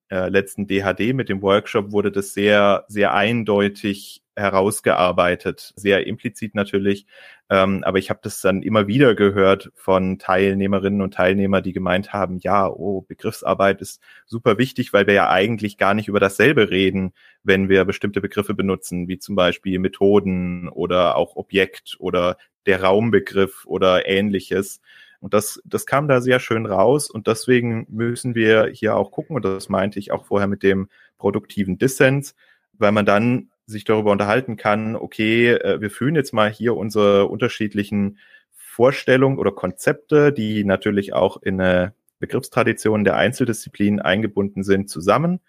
äh, 0.10 0.30
letzten 0.30 0.68
DHD 0.68 1.14
mit 1.14 1.30
dem 1.30 1.42
Workshop 1.42 1.92
wurde 1.92 2.12
das 2.12 2.34
sehr, 2.34 2.86
sehr 2.88 3.14
eindeutig 3.14 4.24
herausgearbeitet, 4.38 5.74
sehr 5.76 6.06
implizit 6.06 6.54
natürlich. 6.56 7.08
Ähm, 7.50 7.84
aber 7.84 7.98
ich 7.98 8.10
habe 8.10 8.20
das 8.24 8.40
dann 8.42 8.62
immer 8.62 8.88
wieder 8.88 9.16
gehört 9.16 9.72
von 9.74 10.20
Teilnehmerinnen 10.20 11.02
und 11.02 11.14
Teilnehmern, 11.14 11.64
die 11.64 11.74
gemeint 11.74 12.14
haben, 12.14 12.38
ja, 12.40 12.68
oh, 12.68 13.02
Begriffsarbeit 13.02 13.82
ist 13.82 14.02
super 14.26 14.58
wichtig, 14.58 14.94
weil 14.94 15.08
wir 15.08 15.14
ja 15.14 15.30
eigentlich 15.30 15.78
gar 15.78 15.94
nicht 15.94 16.08
über 16.08 16.20
dasselbe 16.20 16.70
reden, 16.70 17.14
wenn 17.44 17.68
wir 17.68 17.84
bestimmte 17.86 18.22
Begriffe 18.22 18.54
benutzen, 18.54 19.08
wie 19.08 19.18
zum 19.18 19.36
Beispiel 19.36 19.80
Methoden 19.80 20.70
oder 20.70 21.16
auch 21.16 21.36
Objekt 21.36 21.96
oder 22.00 22.38
der 22.66 22.84
Raumbegriff 22.84 23.66
oder 23.66 24.08
ähnliches. 24.08 24.82
Und 25.20 25.34
das, 25.34 25.62
das 25.66 25.86
kam 25.86 26.08
da 26.08 26.22
sehr 26.22 26.40
schön 26.40 26.66
raus 26.66 27.10
und 27.10 27.28
deswegen 27.28 27.88
müssen 27.90 28.36
wir 28.36 28.68
hier 28.68 28.96
auch 28.96 29.12
gucken, 29.12 29.36
und 29.36 29.46
das 29.46 29.70
meinte 29.70 30.00
ich 30.00 30.12
auch 30.12 30.26
vorher 30.26 30.48
mit 30.48 30.64
dem 30.64 30.90
produktiven 31.18 31.78
Dissens, 31.78 32.36
weil 32.74 32.92
man 32.92 33.06
dann 33.06 33.50
sich 33.66 33.84
darüber 33.84 34.12
unterhalten 34.12 34.56
kann, 34.56 34.96
okay, 34.96 35.52
äh, 35.52 35.82
wir 35.82 35.90
führen 35.90 36.16
jetzt 36.16 36.34
mal 36.34 36.50
hier 36.50 36.76
unsere 36.76 37.28
unterschiedlichen 37.28 38.20
Vorstellungen 38.54 39.40
oder 39.40 39.52
Konzepte, 39.52 40.32
die 40.32 40.64
natürlich 40.64 41.14
auch 41.14 41.42
in 41.42 41.60
eine 41.60 41.94
Begriffstradition 42.20 43.04
der 43.04 43.18
Einzeldisziplinen 43.18 44.00
eingebunden 44.00 44.64
sind, 44.64 44.90
zusammen, 44.90 45.40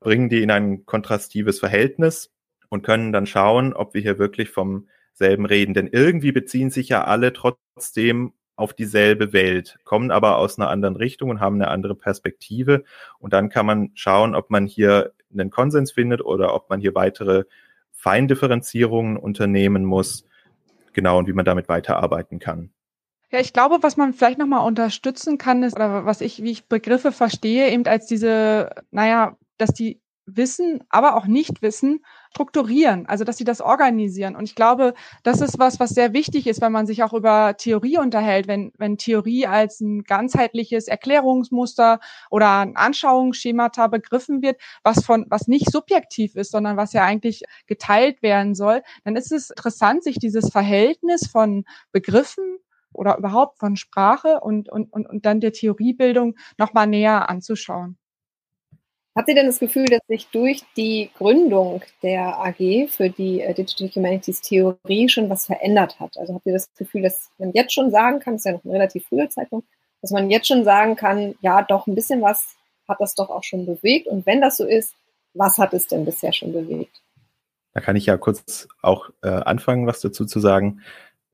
bringen 0.00 0.28
die 0.28 0.42
in 0.42 0.50
ein 0.50 0.86
kontrastives 0.86 1.60
Verhältnis 1.60 2.30
und 2.68 2.82
können 2.82 3.12
dann 3.12 3.26
schauen, 3.26 3.74
ob 3.74 3.94
wir 3.94 4.00
hier 4.00 4.18
wirklich 4.18 4.50
vom 4.50 4.88
selben 5.14 5.46
reden. 5.46 5.74
Denn 5.74 5.88
irgendwie 5.88 6.32
beziehen 6.32 6.70
sich 6.70 6.88
ja 6.88 7.04
alle 7.04 7.32
trotzdem 7.32 8.32
auf 8.58 8.74
dieselbe 8.74 9.32
Welt, 9.32 9.78
kommen 9.84 10.10
aber 10.10 10.36
aus 10.36 10.58
einer 10.58 10.68
anderen 10.68 10.96
Richtung 10.96 11.30
und 11.30 11.38
haben 11.38 11.54
eine 11.54 11.68
andere 11.68 11.94
Perspektive. 11.94 12.82
Und 13.20 13.32
dann 13.32 13.50
kann 13.50 13.64
man 13.64 13.92
schauen, 13.94 14.34
ob 14.34 14.50
man 14.50 14.66
hier 14.66 15.12
einen 15.32 15.50
Konsens 15.50 15.92
findet 15.92 16.24
oder 16.24 16.54
ob 16.54 16.68
man 16.68 16.80
hier 16.80 16.96
weitere 16.96 17.44
Feindifferenzierungen 17.92 19.16
unternehmen 19.16 19.84
muss. 19.84 20.24
Genau, 20.92 21.18
und 21.18 21.28
wie 21.28 21.32
man 21.32 21.44
damit 21.44 21.68
weiterarbeiten 21.68 22.40
kann. 22.40 22.70
Ja, 23.30 23.38
ich 23.38 23.52
glaube, 23.52 23.78
was 23.82 23.96
man 23.96 24.12
vielleicht 24.12 24.38
nochmal 24.38 24.66
unterstützen 24.66 25.38
kann, 25.38 25.62
ist, 25.62 25.76
oder 25.76 26.04
was 26.04 26.20
ich, 26.20 26.42
wie 26.42 26.50
ich 26.50 26.66
Begriffe 26.66 27.12
verstehe, 27.12 27.70
eben 27.70 27.86
als 27.86 28.06
diese, 28.06 28.70
naja, 28.90 29.36
dass 29.56 29.70
die 29.70 30.00
Wissen, 30.26 30.82
aber 30.88 31.14
auch 31.14 31.26
Nichtwissen 31.26 32.00
strukturieren, 32.30 33.06
also 33.06 33.24
dass 33.24 33.36
sie 33.36 33.44
das 33.44 33.60
organisieren. 33.60 34.36
Und 34.36 34.44
ich 34.44 34.54
glaube, 34.54 34.94
das 35.22 35.40
ist 35.40 35.58
was, 35.58 35.80
was 35.80 35.90
sehr 35.90 36.12
wichtig 36.12 36.46
ist, 36.46 36.60
wenn 36.60 36.72
man 36.72 36.86
sich 36.86 37.02
auch 37.02 37.12
über 37.12 37.56
Theorie 37.56 37.98
unterhält, 37.98 38.46
wenn, 38.48 38.72
wenn 38.78 38.98
Theorie 38.98 39.46
als 39.46 39.80
ein 39.80 40.02
ganzheitliches 40.04 40.88
Erklärungsmuster 40.88 42.00
oder 42.30 42.58
ein 42.60 42.76
Anschauungsschemata 42.76 43.86
begriffen 43.88 44.42
wird, 44.42 44.60
was 44.82 45.04
von, 45.04 45.26
was 45.28 45.48
nicht 45.48 45.70
subjektiv 45.70 46.36
ist, 46.36 46.52
sondern 46.52 46.76
was 46.76 46.92
ja 46.92 47.04
eigentlich 47.04 47.42
geteilt 47.66 48.22
werden 48.22 48.54
soll, 48.54 48.82
dann 49.04 49.16
ist 49.16 49.32
es 49.32 49.50
interessant, 49.50 50.02
sich 50.02 50.18
dieses 50.18 50.50
Verhältnis 50.50 51.26
von 51.26 51.64
Begriffen 51.92 52.58
oder 52.92 53.18
überhaupt 53.18 53.58
von 53.58 53.76
Sprache 53.76 54.40
und, 54.40 54.68
und, 54.68 54.92
und, 54.92 55.08
und 55.08 55.26
dann 55.26 55.40
der 55.40 55.52
Theoriebildung 55.52 56.36
nochmal 56.56 56.86
näher 56.86 57.28
anzuschauen. 57.28 57.96
Habt 59.18 59.28
ihr 59.28 59.34
denn 59.34 59.46
das 59.46 59.58
Gefühl, 59.58 59.86
dass 59.86 60.06
sich 60.06 60.28
durch 60.28 60.62
die 60.76 61.10
Gründung 61.18 61.82
der 62.04 62.38
AG 62.38 62.86
für 62.88 63.10
die 63.10 63.40
äh, 63.40 63.52
Digital 63.52 63.88
Humanities 63.88 64.42
Theorie 64.42 65.08
schon 65.08 65.28
was 65.28 65.46
verändert 65.46 65.98
hat? 65.98 66.16
Also 66.18 66.34
habt 66.34 66.46
ihr 66.46 66.52
das 66.52 66.72
Gefühl, 66.76 67.02
dass 67.02 67.28
man 67.36 67.50
jetzt 67.52 67.74
schon 67.74 67.90
sagen 67.90 68.20
kann, 68.20 68.34
das 68.34 68.42
ist 68.42 68.44
ja 68.44 68.52
noch 68.52 68.64
ein 68.64 68.70
relativ 68.70 69.08
früher 69.08 69.28
Zeitpunkt, 69.28 69.66
dass 70.02 70.12
man 70.12 70.30
jetzt 70.30 70.46
schon 70.46 70.62
sagen 70.62 70.94
kann, 70.94 71.34
ja, 71.40 71.62
doch 71.62 71.88
ein 71.88 71.96
bisschen 71.96 72.22
was 72.22 72.54
hat 72.86 73.00
das 73.00 73.16
doch 73.16 73.28
auch 73.28 73.42
schon 73.42 73.66
bewegt. 73.66 74.06
Und 74.06 74.24
wenn 74.24 74.40
das 74.40 74.56
so 74.56 74.64
ist, 74.64 74.94
was 75.34 75.58
hat 75.58 75.74
es 75.74 75.88
denn 75.88 76.04
bisher 76.04 76.32
schon 76.32 76.52
bewegt? 76.52 77.02
Da 77.72 77.80
kann 77.80 77.96
ich 77.96 78.06
ja 78.06 78.16
kurz 78.18 78.68
auch 78.82 79.10
äh, 79.22 79.30
anfangen, 79.30 79.88
was 79.88 80.00
dazu 80.00 80.26
zu 80.26 80.38
sagen. 80.38 80.80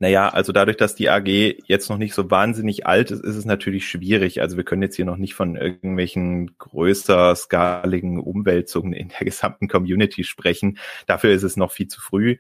Naja, 0.00 0.28
also 0.28 0.52
dadurch, 0.52 0.76
dass 0.76 0.96
die 0.96 1.08
AG 1.08 1.26
jetzt 1.66 1.88
noch 1.88 1.98
nicht 1.98 2.14
so 2.14 2.30
wahnsinnig 2.30 2.86
alt 2.86 3.10
ist, 3.12 3.22
ist 3.24 3.36
es 3.36 3.44
natürlich 3.44 3.88
schwierig. 3.88 4.40
Also 4.40 4.56
wir 4.56 4.64
können 4.64 4.82
jetzt 4.82 4.96
hier 4.96 5.04
noch 5.04 5.16
nicht 5.16 5.34
von 5.34 5.56
irgendwelchen 5.56 6.58
größer 6.58 7.34
skaligen 7.36 8.18
Umwälzungen 8.18 8.92
in 8.92 9.08
der 9.08 9.20
gesamten 9.24 9.68
Community 9.68 10.24
sprechen. 10.24 10.78
Dafür 11.06 11.30
ist 11.30 11.44
es 11.44 11.56
noch 11.56 11.70
viel 11.72 11.88
zu 11.88 12.00
früh. 12.00 12.38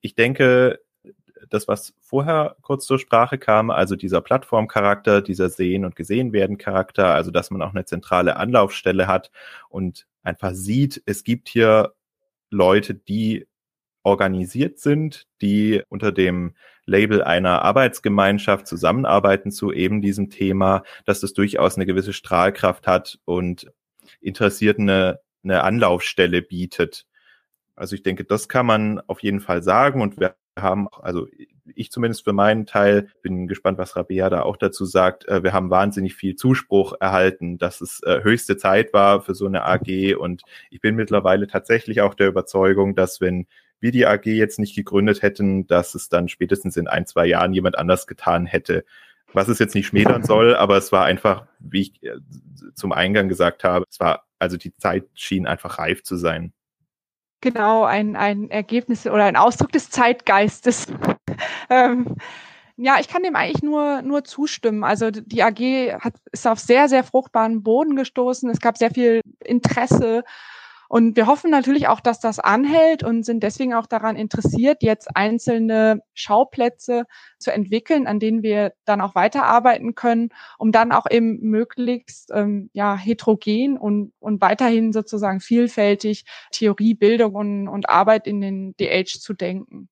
Ich 0.00 0.14
denke, 0.14 0.80
das, 1.50 1.68
was 1.68 1.94
vorher 2.00 2.56
kurz 2.62 2.86
zur 2.86 2.98
Sprache 2.98 3.38
kam, 3.38 3.70
also 3.70 3.96
dieser 3.96 4.20
Plattformcharakter, 4.20 5.22
dieser 5.22 5.50
Sehen 5.50 5.84
und 5.84 5.96
Gesehen 5.96 6.32
werden 6.32 6.58
Charakter, 6.58 7.14
also 7.14 7.30
dass 7.30 7.50
man 7.50 7.62
auch 7.62 7.74
eine 7.74 7.84
zentrale 7.84 8.36
Anlaufstelle 8.36 9.06
hat 9.06 9.30
und 9.68 10.06
einfach 10.22 10.52
sieht, 10.54 11.02
es 11.06 11.22
gibt 11.22 11.48
hier 11.48 11.94
Leute, 12.50 12.94
die 12.94 13.46
organisiert 14.04 14.78
sind, 14.78 15.26
die 15.40 15.82
unter 15.88 16.12
dem 16.12 16.54
Label 16.86 17.22
einer 17.22 17.62
Arbeitsgemeinschaft 17.62 18.66
zusammenarbeiten 18.66 19.50
zu 19.50 19.72
eben 19.72 20.00
diesem 20.00 20.30
Thema, 20.30 20.84
dass 21.06 21.20
das 21.20 21.32
durchaus 21.32 21.76
eine 21.76 21.86
gewisse 21.86 22.12
Strahlkraft 22.12 22.86
hat 22.86 23.18
und 23.24 23.72
Interessierten 24.20 24.88
eine, 24.88 25.20
eine 25.42 25.64
Anlaufstelle 25.64 26.42
bietet. 26.42 27.06
Also 27.74 27.96
ich 27.96 28.02
denke, 28.02 28.24
das 28.24 28.48
kann 28.48 28.66
man 28.66 29.00
auf 29.00 29.22
jeden 29.22 29.40
Fall 29.40 29.62
sagen 29.62 30.00
und 30.00 30.20
wir 30.20 30.36
haben, 30.56 30.88
also 31.02 31.26
ich 31.74 31.90
zumindest 31.90 32.24
für 32.24 32.32
meinen 32.32 32.66
Teil 32.66 33.08
bin 33.22 33.48
gespannt, 33.48 33.78
was 33.78 33.96
Rabea 33.96 34.30
da 34.30 34.42
auch 34.42 34.56
dazu 34.56 34.84
sagt. 34.84 35.26
Äh, 35.26 35.42
wir 35.42 35.52
haben 35.52 35.70
wahnsinnig 35.70 36.14
viel 36.14 36.36
Zuspruch 36.36 36.94
erhalten, 37.00 37.58
dass 37.58 37.80
es 37.80 38.00
äh, 38.04 38.22
höchste 38.22 38.56
Zeit 38.56 38.92
war 38.92 39.22
für 39.22 39.34
so 39.34 39.46
eine 39.46 39.64
AG 39.64 40.14
und 40.16 40.42
ich 40.70 40.80
bin 40.80 40.94
mittlerweile 40.94 41.46
tatsächlich 41.46 42.02
auch 42.02 42.14
der 42.14 42.28
Überzeugung, 42.28 42.94
dass 42.94 43.20
wenn 43.20 43.46
wir 43.84 43.92
die 43.92 44.06
AG 44.06 44.24
jetzt 44.24 44.58
nicht 44.58 44.74
gegründet 44.74 45.20
hätten, 45.20 45.66
dass 45.66 45.94
es 45.94 46.08
dann 46.08 46.28
spätestens 46.28 46.78
in 46.78 46.88
ein, 46.88 47.06
zwei 47.06 47.26
Jahren 47.26 47.52
jemand 47.52 47.76
anders 47.76 48.06
getan 48.06 48.46
hätte. 48.46 48.84
Was 49.34 49.48
es 49.48 49.58
jetzt 49.58 49.74
nicht 49.74 49.86
schmälern 49.86 50.22
soll, 50.24 50.56
aber 50.56 50.78
es 50.78 50.90
war 50.90 51.04
einfach, 51.04 51.46
wie 51.58 51.82
ich 51.82 52.02
äh, 52.02 52.16
zum 52.74 52.92
Eingang 52.92 53.28
gesagt 53.28 53.62
habe, 53.62 53.84
es 53.88 54.00
war, 54.00 54.24
also 54.38 54.56
die 54.56 54.72
Zeit 54.72 55.04
schien 55.12 55.46
einfach 55.46 55.78
reif 55.78 56.02
zu 56.02 56.16
sein. 56.16 56.54
Genau, 57.42 57.84
ein, 57.84 58.16
ein 58.16 58.48
Ergebnis 58.48 59.06
oder 59.06 59.24
ein 59.24 59.36
Ausdruck 59.36 59.70
des 59.70 59.90
Zeitgeistes. 59.90 60.86
ähm, 61.68 62.16
ja, 62.76 62.96
ich 62.98 63.08
kann 63.08 63.22
dem 63.22 63.36
eigentlich 63.36 63.62
nur, 63.62 64.00
nur 64.00 64.24
zustimmen. 64.24 64.82
Also 64.82 65.10
die 65.10 65.42
AG 65.42 66.00
hat, 66.00 66.14
ist 66.32 66.46
auf 66.46 66.58
sehr, 66.58 66.88
sehr 66.88 67.04
fruchtbaren 67.04 67.62
Boden 67.62 67.96
gestoßen. 67.96 68.48
Es 68.48 68.60
gab 68.60 68.78
sehr 68.78 68.90
viel 68.90 69.20
Interesse 69.44 70.24
und 70.88 71.16
wir 71.16 71.26
hoffen 71.26 71.50
natürlich 71.50 71.88
auch, 71.88 72.00
dass 72.00 72.20
das 72.20 72.38
anhält 72.38 73.02
und 73.02 73.24
sind 73.24 73.42
deswegen 73.42 73.74
auch 73.74 73.86
daran 73.86 74.16
interessiert, 74.16 74.82
jetzt 74.82 75.16
einzelne 75.16 76.00
Schauplätze 76.14 77.04
zu 77.38 77.52
entwickeln, 77.52 78.06
an 78.06 78.20
denen 78.20 78.42
wir 78.42 78.72
dann 78.84 79.00
auch 79.00 79.14
weiterarbeiten 79.14 79.94
können, 79.94 80.30
um 80.58 80.72
dann 80.72 80.92
auch 80.92 81.06
eben 81.10 81.40
möglichst 81.40 82.30
ähm, 82.32 82.70
ja, 82.72 82.96
heterogen 82.96 83.76
und, 83.78 84.12
und 84.18 84.40
weiterhin 84.40 84.92
sozusagen 84.92 85.40
vielfältig 85.40 86.24
Theorie, 86.52 86.94
Bildung 86.94 87.34
und, 87.34 87.68
und 87.68 87.88
Arbeit 87.88 88.26
in 88.26 88.40
den 88.40 88.76
DH 88.76 89.20
zu 89.20 89.34
denken. 89.34 89.88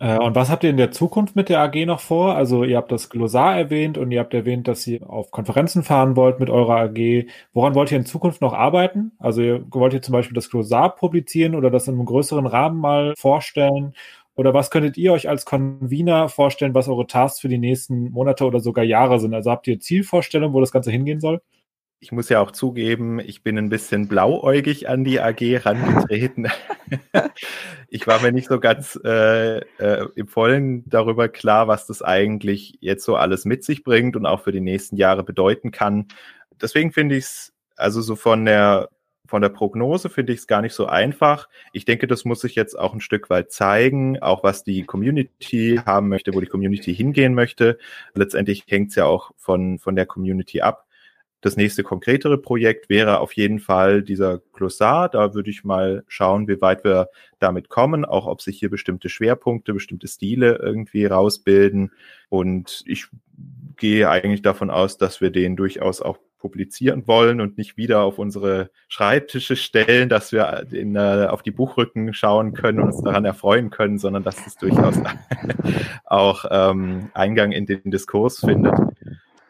Äh, 0.00 0.18
und 0.18 0.34
was 0.34 0.48
habt 0.50 0.64
ihr 0.64 0.70
in 0.70 0.76
der 0.76 0.92
Zukunft 0.92 1.34
mit 1.36 1.48
der 1.48 1.60
AG 1.60 1.84
noch 1.86 2.00
vor? 2.00 2.34
Also 2.36 2.64
ihr 2.64 2.76
habt 2.76 2.92
das 2.92 3.08
Glossar 3.10 3.56
erwähnt 3.58 3.98
und 3.98 4.10
ihr 4.12 4.20
habt 4.20 4.34
erwähnt, 4.34 4.68
dass 4.68 4.86
ihr 4.86 5.08
auf 5.08 5.30
Konferenzen 5.30 5.82
fahren 5.82 6.16
wollt 6.16 6.38
mit 6.40 6.50
eurer 6.50 6.76
AG. 6.82 7.26
Woran 7.52 7.74
wollt 7.74 7.90
ihr 7.90 7.98
in 7.98 8.06
Zukunft 8.06 8.40
noch 8.40 8.52
arbeiten? 8.52 9.12
Also 9.18 9.42
ihr 9.42 9.64
wollt 9.70 9.94
ihr 9.94 10.02
zum 10.02 10.12
Beispiel 10.12 10.34
das 10.34 10.50
Glossar 10.50 10.94
publizieren 10.94 11.54
oder 11.54 11.70
das 11.70 11.88
in 11.88 11.94
einem 11.94 12.06
größeren 12.06 12.46
Rahmen 12.46 12.80
mal 12.80 13.14
vorstellen? 13.16 13.94
Oder 14.36 14.54
was 14.54 14.70
könntet 14.70 14.96
ihr 14.96 15.12
euch 15.12 15.28
als 15.28 15.44
Convener 15.44 16.28
vorstellen, 16.28 16.74
was 16.74 16.88
eure 16.88 17.08
Tasks 17.08 17.40
für 17.40 17.48
die 17.48 17.58
nächsten 17.58 18.10
Monate 18.12 18.44
oder 18.44 18.60
sogar 18.60 18.84
Jahre 18.84 19.18
sind? 19.18 19.34
Also 19.34 19.50
habt 19.50 19.66
ihr 19.66 19.80
Zielvorstellungen, 19.80 20.54
wo 20.54 20.60
das 20.60 20.70
Ganze 20.70 20.92
hingehen 20.92 21.20
soll? 21.20 21.40
Ich 22.00 22.12
muss 22.12 22.28
ja 22.28 22.40
auch 22.40 22.52
zugeben, 22.52 23.18
ich 23.18 23.42
bin 23.42 23.58
ein 23.58 23.68
bisschen 23.68 24.06
blauäugig 24.06 24.88
an 24.88 25.02
die 25.02 25.20
AG 25.20 25.64
rangetreten. 25.64 26.48
ich 27.88 28.06
war 28.06 28.20
mir 28.20 28.30
nicht 28.30 28.48
so 28.48 28.60
ganz 28.60 28.98
äh, 29.04 29.58
äh, 29.58 30.08
im 30.14 30.28
Vollen 30.28 30.88
darüber 30.88 31.28
klar, 31.28 31.66
was 31.66 31.86
das 31.86 32.02
eigentlich 32.02 32.78
jetzt 32.80 33.04
so 33.04 33.16
alles 33.16 33.44
mit 33.44 33.64
sich 33.64 33.82
bringt 33.82 34.14
und 34.14 34.26
auch 34.26 34.42
für 34.42 34.52
die 34.52 34.60
nächsten 34.60 34.96
Jahre 34.96 35.24
bedeuten 35.24 35.72
kann. 35.72 36.06
Deswegen 36.60 36.92
finde 36.92 37.16
ich 37.16 37.24
es, 37.24 37.52
also 37.76 38.00
so 38.00 38.16
von 38.16 38.44
der 38.44 38.90
von 39.26 39.42
der 39.42 39.50
Prognose 39.50 40.08
finde 40.08 40.32
ich 40.32 40.38
es 40.38 40.46
gar 40.46 40.62
nicht 40.62 40.72
so 40.72 40.86
einfach. 40.86 41.50
Ich 41.74 41.84
denke, 41.84 42.06
das 42.06 42.24
muss 42.24 42.40
sich 42.40 42.54
jetzt 42.54 42.78
auch 42.78 42.94
ein 42.94 43.02
Stück 43.02 43.28
weit 43.28 43.52
zeigen, 43.52 44.18
auch 44.22 44.42
was 44.42 44.64
die 44.64 44.84
Community 44.84 45.78
haben 45.84 46.08
möchte, 46.08 46.32
wo 46.32 46.40
die 46.40 46.46
Community 46.46 46.94
hingehen 46.94 47.34
möchte. 47.34 47.76
Letztendlich 48.14 48.64
hängt 48.68 48.88
es 48.88 48.94
ja 48.94 49.04
auch 49.04 49.32
von, 49.36 49.78
von 49.78 49.96
der 49.96 50.06
Community 50.06 50.62
ab 50.62 50.87
das 51.40 51.56
nächste 51.56 51.84
konkretere 51.84 52.38
Projekt 52.38 52.88
wäre 52.88 53.20
auf 53.20 53.32
jeden 53.32 53.60
Fall 53.60 54.02
dieser 54.02 54.38
Glossar. 54.52 55.08
Da 55.08 55.34
würde 55.34 55.50
ich 55.50 55.62
mal 55.62 56.02
schauen, 56.08 56.48
wie 56.48 56.60
weit 56.60 56.82
wir 56.82 57.08
damit 57.38 57.68
kommen, 57.68 58.04
auch 58.04 58.26
ob 58.26 58.42
sich 58.42 58.58
hier 58.58 58.70
bestimmte 58.70 59.08
Schwerpunkte, 59.08 59.72
bestimmte 59.72 60.08
Stile 60.08 60.58
irgendwie 60.60 61.06
rausbilden. 61.06 61.92
Und 62.28 62.82
ich 62.86 63.06
gehe 63.76 64.10
eigentlich 64.10 64.42
davon 64.42 64.70
aus, 64.70 64.98
dass 64.98 65.20
wir 65.20 65.30
den 65.30 65.54
durchaus 65.54 66.02
auch 66.02 66.18
publizieren 66.38 67.06
wollen 67.06 67.40
und 67.40 67.58
nicht 67.58 67.76
wieder 67.76 68.02
auf 68.02 68.18
unsere 68.18 68.70
Schreibtische 68.88 69.56
stellen, 69.56 70.08
dass 70.08 70.32
wir 70.32 70.66
in, 70.72 70.94
äh, 70.94 71.26
auf 71.28 71.42
die 71.42 71.50
Buchrücken 71.50 72.14
schauen 72.14 72.54
können 72.54 72.80
und 72.80 72.92
uns 72.92 73.02
daran 73.02 73.24
erfreuen 73.24 73.70
können, 73.70 73.98
sondern 73.98 74.22
dass 74.22 74.46
es 74.46 74.56
durchaus 74.56 74.96
auch 76.04 76.44
ähm, 76.50 77.10
Eingang 77.14 77.52
in 77.52 77.66
den 77.66 77.90
Diskurs 77.90 78.40
findet. 78.40 78.74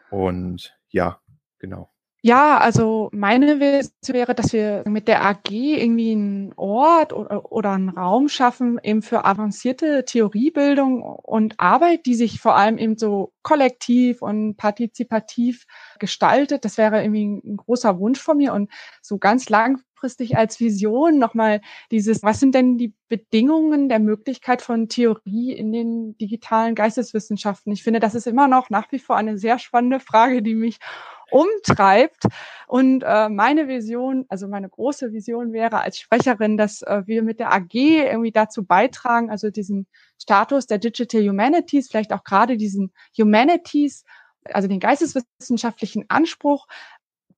Und 0.09 0.75
ja, 0.89 1.19
Genau. 1.59 1.89
Ja, 2.21 2.57
also 2.57 3.09
meine 3.13 3.61
Vision 3.61 4.13
wäre, 4.13 4.35
dass 4.35 4.51
wir 4.51 4.83
mit 4.85 5.07
der 5.07 5.25
AG 5.25 5.49
irgendwie 5.51 6.11
einen 6.11 6.53
Ort 6.57 7.13
oder, 7.13 7.71
einen 7.71 7.87
Raum 7.87 8.27
schaffen, 8.27 8.77
eben 8.83 9.01
für 9.01 9.23
avancierte 9.23 10.03
Theoriebildung 10.03 11.01
und 11.01 11.57
Arbeit, 11.61 12.05
die 12.05 12.15
sich 12.15 12.41
vor 12.41 12.57
allem 12.57 12.77
eben 12.77 12.97
so 12.97 13.31
kollektiv 13.41 14.21
und 14.21 14.57
partizipativ 14.57 15.65
gestaltet. 15.97 16.65
Das 16.65 16.77
wäre 16.77 17.01
irgendwie 17.01 17.23
ein 17.25 17.55
großer 17.55 17.97
Wunsch 17.99 18.19
von 18.19 18.35
mir 18.35 18.53
und 18.53 18.69
so 19.01 19.17
ganz 19.17 19.47
lang 19.47 19.81
langfristig 19.99 20.37
als 20.37 20.59
Vision 20.59 21.19
nochmal 21.19 21.61
dieses, 21.91 22.23
was 22.23 22.39
sind 22.39 22.55
denn 22.55 22.77
die 22.77 22.93
Bedingungen 23.09 23.89
der 23.89 23.99
Möglichkeit 23.99 24.61
von 24.61 24.87
Theorie 24.87 25.51
in 25.51 25.71
den 25.71 26.17
digitalen 26.17 26.75
Geisteswissenschaften? 26.75 27.71
Ich 27.73 27.83
finde, 27.83 27.99
das 27.99 28.15
ist 28.15 28.27
immer 28.27 28.47
noch 28.47 28.69
nach 28.69 28.91
wie 28.91 28.99
vor 28.99 29.17
eine 29.17 29.37
sehr 29.37 29.59
spannende 29.59 29.99
Frage, 29.99 30.41
die 30.41 30.55
mich 30.55 30.79
umtreibt. 31.31 32.23
Und 32.67 33.03
äh, 33.03 33.29
meine 33.29 33.67
Vision, 33.67 34.25
also 34.29 34.47
meine 34.47 34.69
große 34.69 35.11
Vision 35.11 35.53
wäre 35.53 35.81
als 35.81 35.97
Sprecherin, 35.97 36.57
dass 36.57 36.81
äh, 36.81 37.03
wir 37.05 37.23
mit 37.23 37.39
der 37.39 37.53
AG 37.53 37.73
irgendwie 37.73 38.31
dazu 38.31 38.63
beitragen, 38.63 39.29
also 39.29 39.49
diesen 39.49 39.87
Status 40.21 40.67
der 40.67 40.77
Digital 40.77 41.27
Humanities, 41.27 41.89
vielleicht 41.89 42.13
auch 42.13 42.23
gerade 42.23 42.57
diesen 42.57 42.93
Humanities, 43.17 44.05
also 44.45 44.67
den 44.67 44.79
geisteswissenschaftlichen 44.79 46.05
Anspruch 46.09 46.67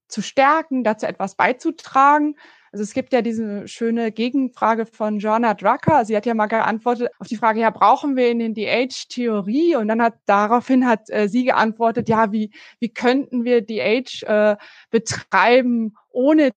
zu 0.08 0.22
stärken, 0.22 0.84
dazu 0.84 1.06
etwas 1.06 1.34
beizutragen. 1.34 2.36
Also 2.72 2.84
es 2.84 2.94
gibt 2.94 3.12
ja 3.12 3.20
diese 3.20 3.68
schöne 3.68 4.12
Gegenfrage 4.12 4.86
von 4.86 5.18
Joanna 5.18 5.52
Drucker. 5.52 6.06
Sie 6.06 6.16
hat 6.16 6.24
ja 6.24 6.32
mal 6.32 6.46
geantwortet 6.46 7.10
auf 7.18 7.28
die 7.28 7.36
Frage, 7.36 7.60
ja, 7.60 7.68
brauchen 7.68 8.16
wir 8.16 8.30
in 8.30 8.38
den 8.38 8.54
DH 8.54 9.08
Theorie? 9.10 9.76
Und 9.76 9.88
dann 9.88 10.00
hat 10.00 10.14
daraufhin 10.24 10.86
hat 10.86 11.10
äh, 11.10 11.28
sie 11.28 11.44
geantwortet, 11.44 12.08
ja, 12.08 12.32
wie, 12.32 12.50
wie 12.78 12.88
könnten 12.88 13.44
wir 13.44 13.60
DH 13.60 14.22
äh, 14.22 14.56
betreiben 14.90 15.94
ohne 16.08 16.52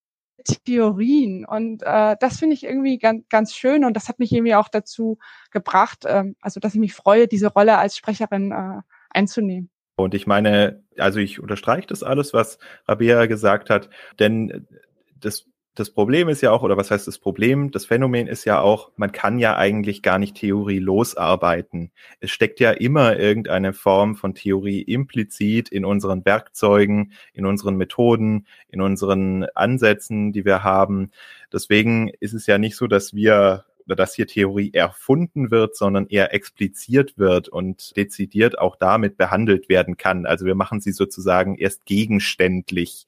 Theorien? 0.64 1.46
Und 1.46 1.84
äh, 1.84 2.16
das 2.18 2.40
finde 2.40 2.54
ich 2.54 2.64
irgendwie 2.64 2.98
ganz, 2.98 3.26
ganz 3.28 3.54
schön 3.54 3.84
und 3.84 3.94
das 3.94 4.08
hat 4.08 4.18
mich 4.18 4.32
irgendwie 4.32 4.56
auch 4.56 4.70
dazu 4.70 5.18
gebracht, 5.52 6.06
äh, 6.06 6.24
also 6.40 6.62
dass 6.62 6.76
ich 6.76 6.80
mich 6.80 6.94
freue, 6.94 7.28
diese 7.28 7.48
Rolle 7.48 7.78
als 7.78 7.98
Sprecherin 7.98 8.54
äh, 8.54 8.82
einzunehmen. 9.10 9.70
Und 9.98 10.14
ich 10.14 10.28
meine, 10.28 10.82
also 10.98 11.20
ich 11.20 11.42
unterstreiche 11.42 11.88
das 11.88 12.04
alles, 12.04 12.34
was 12.34 12.58
Rabea 12.88 13.26
gesagt 13.26 13.70
hat, 13.70 13.90
denn 14.18 14.66
das 15.20 15.46
das 15.76 15.90
Problem 15.90 16.30
ist 16.30 16.42
ja 16.42 16.52
auch, 16.52 16.64
oder 16.64 16.78
was 16.78 16.90
heißt 16.90 17.06
das 17.06 17.20
Problem? 17.20 17.70
Das 17.70 17.86
Phänomen 17.86 18.28
ist 18.28 18.46
ja 18.46 18.62
auch, 18.62 18.92
man 18.96 19.12
kann 19.12 19.40
ja 19.40 19.58
eigentlich 19.58 20.02
gar 20.02 20.20
nicht 20.20 20.38
Theorie 20.38 20.80
losarbeiten. 20.80 21.92
Es 22.22 22.32
steckt 22.32 22.62
ja 22.62 22.72
immer 22.72 23.20
irgendeine 23.20 23.74
Form 23.74 24.16
von 24.16 24.34
Theorie 24.34 24.82
implizit 24.82 25.68
in 25.68 25.84
unseren 25.84 26.24
Werkzeugen, 26.24 27.12
in 27.34 27.46
unseren 27.46 27.76
Methoden, 27.76 28.48
in 28.70 28.80
unseren 28.80 29.44
Ansätzen, 29.54 30.32
die 30.32 30.46
wir 30.46 30.64
haben. 30.64 31.12
Deswegen 31.52 32.10
ist 32.22 32.34
es 32.34 32.48
ja 32.48 32.58
nicht 32.58 32.78
so, 32.78 32.88
dass 32.88 33.14
wir 33.14 33.66
oder 33.86 33.96
dass 33.96 34.16
hier 34.16 34.28
Theorie 34.28 34.74
erfunden 34.74 35.52
wird, 35.52 35.76
sondern 35.76 36.08
eher 36.08 36.34
expliziert 36.34 37.18
wird 37.18 37.50
und 37.50 37.96
dezidiert 37.96 38.58
auch 38.58 38.78
damit 38.78 39.18
behandelt 39.18 39.70
werden 39.70 39.98
kann. 39.98 40.26
Also 40.26 40.46
wir 40.46 40.56
machen 40.56 40.82
sie 40.82 40.92
sozusagen 40.92 41.56
erst 41.56 41.86
gegenständlich 41.86 43.08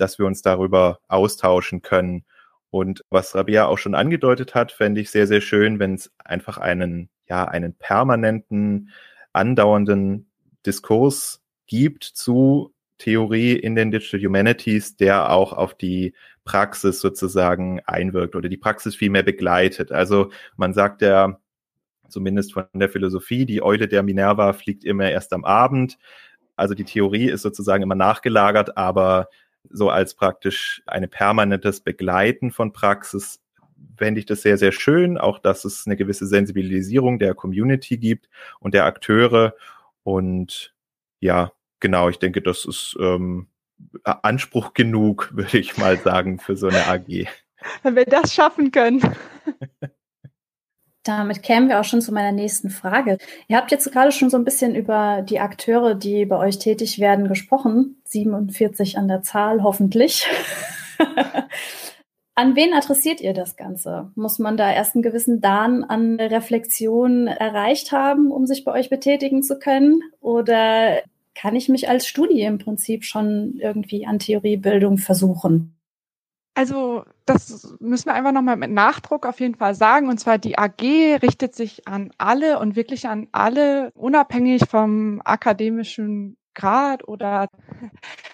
dass 0.00 0.18
wir 0.18 0.26
uns 0.26 0.42
darüber 0.42 1.00
austauschen 1.08 1.82
können. 1.82 2.24
Und 2.70 3.04
was 3.10 3.34
Rabia 3.34 3.66
auch 3.66 3.78
schon 3.78 3.94
angedeutet 3.94 4.54
hat, 4.54 4.72
fände 4.72 5.00
ich 5.00 5.10
sehr, 5.10 5.26
sehr 5.26 5.40
schön, 5.40 5.78
wenn 5.78 5.94
es 5.94 6.10
einfach 6.18 6.58
einen, 6.58 7.08
ja, 7.28 7.44
einen 7.44 7.74
permanenten, 7.74 8.90
andauernden 9.32 10.30
Diskurs 10.66 11.42
gibt 11.66 12.04
zu 12.04 12.74
Theorie 12.98 13.52
in 13.52 13.74
den 13.74 13.90
Digital 13.90 14.20
Humanities, 14.20 14.96
der 14.96 15.30
auch 15.30 15.52
auf 15.52 15.74
die 15.74 16.14
Praxis 16.44 17.00
sozusagen 17.00 17.80
einwirkt 17.86 18.34
oder 18.34 18.48
die 18.48 18.56
Praxis 18.56 18.96
vielmehr 18.96 19.22
begleitet. 19.22 19.92
Also 19.92 20.30
man 20.56 20.74
sagt 20.74 21.02
ja, 21.02 21.38
zumindest 22.08 22.52
von 22.52 22.66
der 22.74 22.88
Philosophie, 22.88 23.46
die 23.46 23.62
Eule 23.62 23.86
der 23.86 24.02
Minerva 24.02 24.52
fliegt 24.52 24.84
immer 24.84 25.10
erst 25.10 25.32
am 25.32 25.44
Abend. 25.44 25.98
Also 26.56 26.74
die 26.74 26.84
Theorie 26.84 27.28
ist 27.28 27.42
sozusagen 27.42 27.82
immer 27.82 27.94
nachgelagert, 27.94 28.76
aber 28.76 29.28
so 29.70 29.90
als 29.90 30.14
praktisch 30.14 30.82
eine 30.86 31.08
permanentes 31.08 31.80
Begleiten 31.80 32.50
von 32.50 32.72
Praxis 32.72 33.40
fände 33.96 34.20
ich 34.20 34.26
das 34.26 34.42
sehr, 34.42 34.58
sehr 34.58 34.72
schön. 34.72 35.18
Auch, 35.18 35.38
dass 35.38 35.64
es 35.64 35.86
eine 35.86 35.96
gewisse 35.96 36.26
Sensibilisierung 36.26 37.18
der 37.18 37.34
Community 37.34 37.98
gibt 37.98 38.28
und 38.60 38.74
der 38.74 38.84
Akteure. 38.84 39.54
Und 40.02 40.74
ja, 41.20 41.52
genau, 41.80 42.08
ich 42.08 42.18
denke, 42.18 42.42
das 42.42 42.64
ist 42.64 42.96
ähm, 43.00 43.48
Anspruch 44.04 44.74
genug, 44.74 45.30
würde 45.34 45.58
ich 45.58 45.76
mal 45.76 45.98
sagen, 45.98 46.38
für 46.38 46.56
so 46.56 46.68
eine 46.68 46.86
AG. 46.86 47.26
Wenn 47.82 47.96
wir 47.96 48.04
das 48.04 48.34
schaffen 48.34 48.70
können. 48.70 49.02
Damit 51.08 51.42
kämen 51.42 51.70
wir 51.70 51.80
auch 51.80 51.84
schon 51.84 52.02
zu 52.02 52.12
meiner 52.12 52.32
nächsten 52.32 52.68
Frage. 52.68 53.16
Ihr 53.46 53.56
habt 53.56 53.70
jetzt 53.70 53.90
gerade 53.92 54.12
schon 54.12 54.28
so 54.28 54.36
ein 54.36 54.44
bisschen 54.44 54.74
über 54.74 55.22
die 55.22 55.40
Akteure, 55.40 55.94
die 55.94 56.26
bei 56.26 56.36
euch 56.36 56.58
tätig 56.58 56.98
werden, 56.98 57.28
gesprochen. 57.28 57.96
47 58.04 58.98
an 58.98 59.08
der 59.08 59.22
Zahl, 59.22 59.62
hoffentlich. 59.62 60.26
an 62.34 62.56
wen 62.56 62.74
adressiert 62.74 63.22
ihr 63.22 63.32
das 63.32 63.56
Ganze? 63.56 64.12
Muss 64.16 64.38
man 64.38 64.58
da 64.58 64.70
erst 64.70 64.96
einen 64.96 65.02
gewissen 65.02 65.40
Dahn 65.40 65.82
an 65.82 66.20
Reflexion 66.20 67.26
erreicht 67.26 67.90
haben, 67.90 68.30
um 68.30 68.44
sich 68.44 68.64
bei 68.64 68.72
euch 68.72 68.90
betätigen 68.90 69.42
zu 69.42 69.58
können? 69.58 70.02
Oder 70.20 70.98
kann 71.34 71.56
ich 71.56 71.70
mich 71.70 71.88
als 71.88 72.06
Studie 72.06 72.42
im 72.42 72.58
Prinzip 72.58 73.06
schon 73.06 73.54
irgendwie 73.58 74.06
an 74.06 74.18
Theoriebildung 74.18 74.98
versuchen? 74.98 75.77
Also 76.58 77.04
das 77.24 77.76
müssen 77.78 78.06
wir 78.06 78.14
einfach 78.14 78.32
nochmal 78.32 78.56
mit 78.56 78.72
Nachdruck 78.72 79.26
auf 79.26 79.38
jeden 79.38 79.54
Fall 79.54 79.76
sagen. 79.76 80.08
Und 80.08 80.18
zwar 80.18 80.38
die 80.38 80.58
AG 80.58 80.82
richtet 81.22 81.54
sich 81.54 81.86
an 81.86 82.10
alle 82.18 82.58
und 82.58 82.74
wirklich 82.74 83.06
an 83.06 83.28
alle, 83.30 83.92
unabhängig 83.94 84.62
vom 84.68 85.22
akademischen 85.24 86.36
Grad 86.54 87.06
oder 87.06 87.48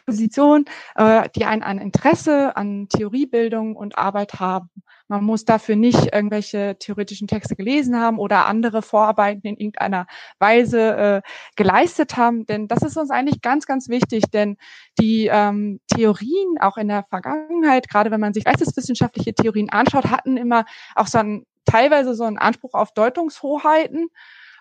Position, 0.06 0.64
äh, 0.96 1.28
die 1.36 1.44
ein, 1.44 1.62
ein 1.62 1.78
Interesse 1.78 2.56
an 2.56 2.88
Theoriebildung 2.88 3.76
und 3.76 3.98
Arbeit 3.98 4.34
haben. 4.40 4.70
Man 5.08 5.22
muss 5.22 5.44
dafür 5.44 5.76
nicht 5.76 6.14
irgendwelche 6.14 6.76
theoretischen 6.78 7.28
Texte 7.28 7.56
gelesen 7.56 7.98
haben 8.00 8.18
oder 8.18 8.46
andere 8.46 8.80
Vorarbeiten 8.80 9.46
in 9.46 9.56
irgendeiner 9.56 10.06
Weise 10.38 10.96
äh, 10.96 11.22
geleistet 11.56 12.16
haben, 12.16 12.46
denn 12.46 12.68
das 12.68 12.82
ist 12.82 12.96
uns 12.96 13.10
eigentlich 13.10 13.42
ganz, 13.42 13.66
ganz 13.66 13.90
wichtig, 13.90 14.24
denn 14.32 14.56
die 14.98 15.28
ähm, 15.30 15.80
Theorien 15.94 16.56
auch 16.60 16.78
in 16.78 16.88
der 16.88 17.04
Vergangenheit, 17.10 17.88
gerade 17.88 18.10
wenn 18.10 18.20
man 18.20 18.32
sich 18.32 18.44
geisteswissenschaftliche 18.44 19.34
Theorien 19.34 19.68
anschaut, 19.68 20.10
hatten 20.10 20.38
immer 20.38 20.64
auch 20.94 21.06
so 21.06 21.18
ein, 21.18 21.44
teilweise 21.66 22.14
so 22.14 22.24
einen 22.24 22.38
Anspruch 22.38 22.72
auf 22.72 22.92
Deutungshoheiten 22.94 24.08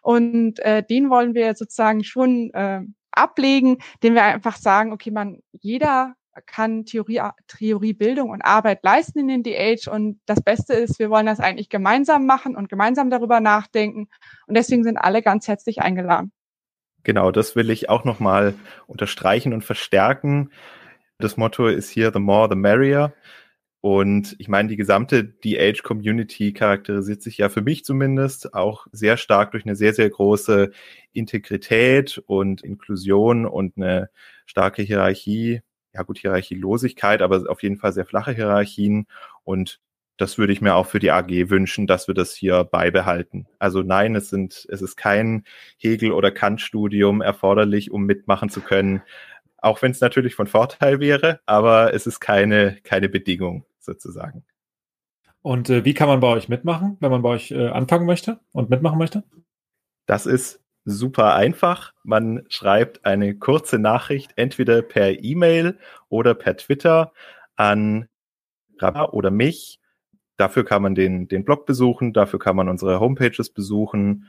und 0.02 0.60
äh, 0.60 0.84
den 0.84 1.10
wollen 1.10 1.34
wir 1.34 1.56
sozusagen 1.56 2.04
schon 2.04 2.54
äh, 2.54 2.82
ablegen, 3.14 3.78
indem 3.96 4.16
wir 4.16 4.24
einfach 4.24 4.58
sagen, 4.58 4.92
okay, 4.92 5.12
man, 5.12 5.40
jeder 5.52 6.16
kann 6.46 6.86
Theorie, 6.86 7.22
Theoriebildung 7.48 8.30
und 8.30 8.42
Arbeit 8.42 8.80
leisten 8.84 9.20
in 9.20 9.28
den 9.28 9.44
DH 9.44 9.88
und 9.92 10.20
das 10.26 10.42
Beste 10.42 10.74
ist, 10.74 11.00
wir 11.00 11.10
wollen 11.10 11.26
das 11.26 11.40
eigentlich 11.40 11.70
gemeinsam 11.70 12.26
machen 12.26 12.56
und 12.56 12.70
gemeinsam 12.70 13.10
darüber 13.10 13.40
nachdenken 13.40 14.08
und 14.48 14.58
deswegen 14.58 14.84
sind 14.84 14.98
alle 14.98 15.22
ganz 15.22 15.48
herzlich 15.48 15.82
eingeladen. 15.82 16.32
Genau, 17.04 17.32
das 17.32 17.56
will 17.56 17.70
ich 17.70 17.90
auch 17.90 18.06
nochmal 18.06 18.56
unterstreichen 18.88 19.54
und 19.54 19.64
verstärken. 19.64 20.52
Das 21.20 21.38
Motto 21.38 21.68
ist 21.68 21.90
hier 21.90 22.12
The 22.14 22.20
More, 22.20 22.48
the 22.50 22.56
Merrier. 22.56 23.14
Und 23.86 24.38
ich 24.40 24.48
meine, 24.48 24.70
die 24.70 24.78
gesamte 24.78 25.26
DH-Community 25.26 26.54
charakterisiert 26.54 27.22
sich 27.22 27.40
ja 27.40 27.50
für 27.50 27.62
mich 27.62 27.84
zumindest 27.84 28.54
auch 28.54 28.88
sehr 28.94 29.18
stark 29.18 29.52
durch 29.52 29.66
eine 29.66 29.76
sehr, 29.76 29.94
sehr 29.94 30.10
große 30.10 30.72
Integrität 31.12 32.24
und 32.26 32.64
Inklusion 32.64 33.46
und 33.46 33.76
eine 33.76 34.10
starke 34.46 34.84
Hierarchie. 34.84 35.64
Ja 35.94 36.04
gut, 36.04 36.18
Hierarchielosigkeit, 36.20 37.22
aber 37.22 37.44
auf 37.52 37.62
jeden 37.62 37.76
Fall 37.76 37.92
sehr 37.92 38.06
flache 38.06 38.32
Hierarchien. 38.32 39.06
Und 39.44 39.82
das 40.16 40.38
würde 40.38 40.54
ich 40.54 40.62
mir 40.62 40.76
auch 40.76 40.88
für 40.88 41.00
die 41.00 41.12
AG 41.12 41.50
wünschen, 41.50 41.86
dass 41.86 42.08
wir 42.08 42.16
das 42.16 42.34
hier 42.34 42.64
beibehalten. 42.64 43.48
Also 43.60 43.82
nein, 43.82 44.16
es 44.16 44.30
sind, 44.30 44.66
es 44.70 44.82
ist 44.82 44.96
kein 44.96 45.44
Hegel- 45.78 46.14
oder 46.14 46.32
Kant-Studium 46.32 47.20
erforderlich, 47.20 47.92
um 47.92 48.06
mitmachen 48.06 48.48
zu 48.48 48.62
können. 48.62 49.02
Auch 49.58 49.82
wenn 49.82 49.92
es 49.92 50.00
natürlich 50.00 50.36
von 50.36 50.48
Vorteil 50.48 51.02
wäre, 51.02 51.42
aber 51.46 51.94
es 51.94 52.08
ist 52.08 52.22
keine, 52.22 52.78
keine 52.84 53.10
Bedingung 53.10 53.66
sozusagen. 53.84 54.44
Und 55.42 55.70
äh, 55.70 55.84
wie 55.86 55.94
kann 55.94 56.08
man 56.08 56.22
bei 56.22 56.28
euch 56.28 56.50
mitmachen, 56.50 56.98
wenn 57.00 57.12
man 57.12 57.22
bei 57.22 57.30
euch 57.30 57.52
äh, 57.52 57.68
anfangen 57.68 58.06
möchte 58.06 58.40
und 58.54 58.70
mitmachen 58.70 58.98
möchte? 58.98 59.24
Das 60.06 60.26
ist 60.26 60.62
super 60.86 61.36
einfach. 61.36 61.94
Man 62.04 62.46
schreibt 62.50 63.06
eine 63.06 63.36
kurze 63.36 63.80
Nachricht 63.80 64.32
entweder 64.36 64.82
per 64.82 65.24
E-Mail 65.24 65.78
oder 66.10 66.34
per 66.34 66.58
Twitter 66.58 67.14
an 67.56 68.08
Rabia 68.80 69.10
oder 69.10 69.32
mich. 69.32 69.80
Dafür 70.38 70.66
kann 70.66 70.82
man 70.82 70.96
den, 70.96 71.28
den 71.28 71.46
Blog 71.46 71.66
besuchen, 71.66 72.14
dafür 72.14 72.40
kann 72.40 72.56
man 72.56 72.70
unsere 72.70 73.00
Homepages 73.00 73.50
besuchen. 73.50 74.28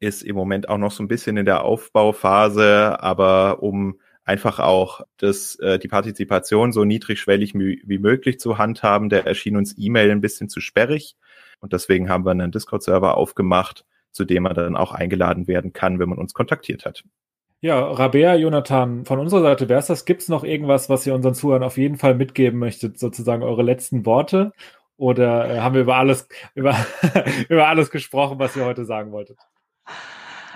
ist 0.00 0.22
im 0.22 0.34
Moment 0.34 0.68
auch 0.68 0.78
noch 0.78 0.92
so 0.92 1.02
ein 1.02 1.08
bisschen 1.08 1.36
in 1.36 1.44
der 1.44 1.62
Aufbauphase, 1.62 3.02
aber 3.02 3.62
um 3.62 4.00
einfach 4.24 4.58
auch 4.58 5.02
das, 5.18 5.56
äh, 5.56 5.78
die 5.78 5.88
Partizipation 5.88 6.72
so 6.72 6.84
niedrigschwellig 6.84 7.54
wie 7.54 7.98
möglich 7.98 8.40
zu 8.40 8.56
handhaben, 8.56 9.10
der 9.10 9.26
erschien 9.26 9.56
uns 9.56 9.74
E-Mail 9.76 10.10
ein 10.10 10.22
bisschen 10.22 10.48
zu 10.48 10.60
sperrig. 10.60 11.16
Und 11.60 11.72
deswegen 11.72 12.08
haben 12.08 12.24
wir 12.24 12.30
einen 12.30 12.50
Discord-Server 12.50 13.16
aufgemacht, 13.16 13.84
zu 14.10 14.24
dem 14.24 14.44
man 14.44 14.54
dann 14.54 14.76
auch 14.76 14.92
eingeladen 14.92 15.46
werden 15.46 15.72
kann, 15.72 15.98
wenn 15.98 16.08
man 16.08 16.18
uns 16.18 16.32
kontaktiert 16.32 16.86
hat. 16.86 17.04
Ja, 17.64 17.80
Rabea, 17.82 18.34
Jonathan, 18.34 19.06
von 19.06 19.18
unserer 19.18 19.40
Seite 19.40 19.70
wäre 19.70 19.80
es 19.80 19.86
das. 19.86 20.04
Gibt 20.04 20.20
es 20.20 20.28
noch 20.28 20.44
irgendwas, 20.44 20.90
was 20.90 21.06
ihr 21.06 21.14
unseren 21.14 21.32
Zuhörern 21.32 21.62
auf 21.62 21.78
jeden 21.78 21.96
Fall 21.96 22.14
mitgeben 22.14 22.58
möchtet, 22.58 22.98
sozusagen 22.98 23.42
eure 23.42 23.62
letzten 23.62 24.04
Worte? 24.04 24.52
Oder 24.98 25.48
äh, 25.48 25.60
haben 25.60 25.74
wir 25.74 25.80
über 25.80 25.96
alles, 25.96 26.28
über, 26.54 26.76
über 27.48 27.66
alles 27.66 27.90
gesprochen, 27.90 28.38
was 28.38 28.54
ihr 28.54 28.66
heute 28.66 28.84
sagen 28.84 29.12
wolltet? 29.12 29.38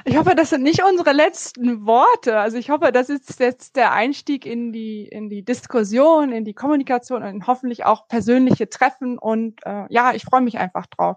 Ich 0.04 0.18
hoffe, 0.18 0.34
das 0.34 0.50
sind 0.50 0.62
nicht 0.62 0.82
unsere 0.84 1.12
letzten 1.12 1.86
Worte. 1.86 2.38
Also 2.38 2.58
ich 2.58 2.68
hoffe, 2.68 2.92
das 2.92 3.08
ist 3.08 3.40
jetzt 3.40 3.76
der 3.76 3.92
Einstieg 3.92 4.44
in 4.44 4.70
die, 4.70 5.08
in 5.08 5.30
die 5.30 5.42
Diskussion, 5.42 6.30
in 6.30 6.44
die 6.44 6.52
Kommunikation 6.52 7.22
und 7.22 7.46
hoffentlich 7.46 7.86
auch 7.86 8.06
persönliche 8.08 8.68
Treffen. 8.68 9.16
Und 9.16 9.64
äh, 9.64 9.86
ja, 9.88 10.12
ich 10.12 10.24
freue 10.24 10.42
mich 10.42 10.58
einfach 10.58 10.84
drauf. 10.84 11.16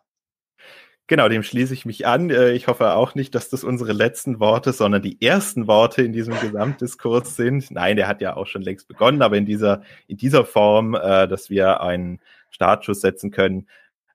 Genau, 1.12 1.28
dem 1.28 1.44
schließe 1.44 1.74
ich 1.74 1.84
mich 1.84 2.08
an. 2.08 2.30
Äh, 2.30 2.54
ich 2.54 2.68
hoffe 2.70 2.94
auch 2.94 3.16
nicht, 3.16 3.36
dass 3.36 3.50
das 3.50 3.66
unsere 3.66 3.92
letzten 3.92 4.40
Worte, 4.40 4.72
sondern 4.72 5.02
die 5.02 5.22
ersten 5.22 5.68
Worte 5.68 6.04
in 6.04 6.14
diesem 6.14 6.40
Gesamtdiskurs 6.40 7.36
sind. 7.36 7.70
Nein, 7.70 7.98
der 7.98 8.08
hat 8.08 8.22
ja 8.22 8.38
auch 8.38 8.48
schon 8.48 8.62
längst 8.62 8.88
begonnen, 8.88 9.22
aber 9.22 9.36
in 9.36 9.46
dieser, 9.46 9.82
in 10.08 10.16
dieser 10.16 10.46
Form, 10.46 10.96
äh, 10.96 11.28
dass 11.28 11.50
wir 11.50 11.82
einen 11.82 12.22
Startschuss 12.50 13.02
setzen 13.02 13.30
können. 13.30 13.68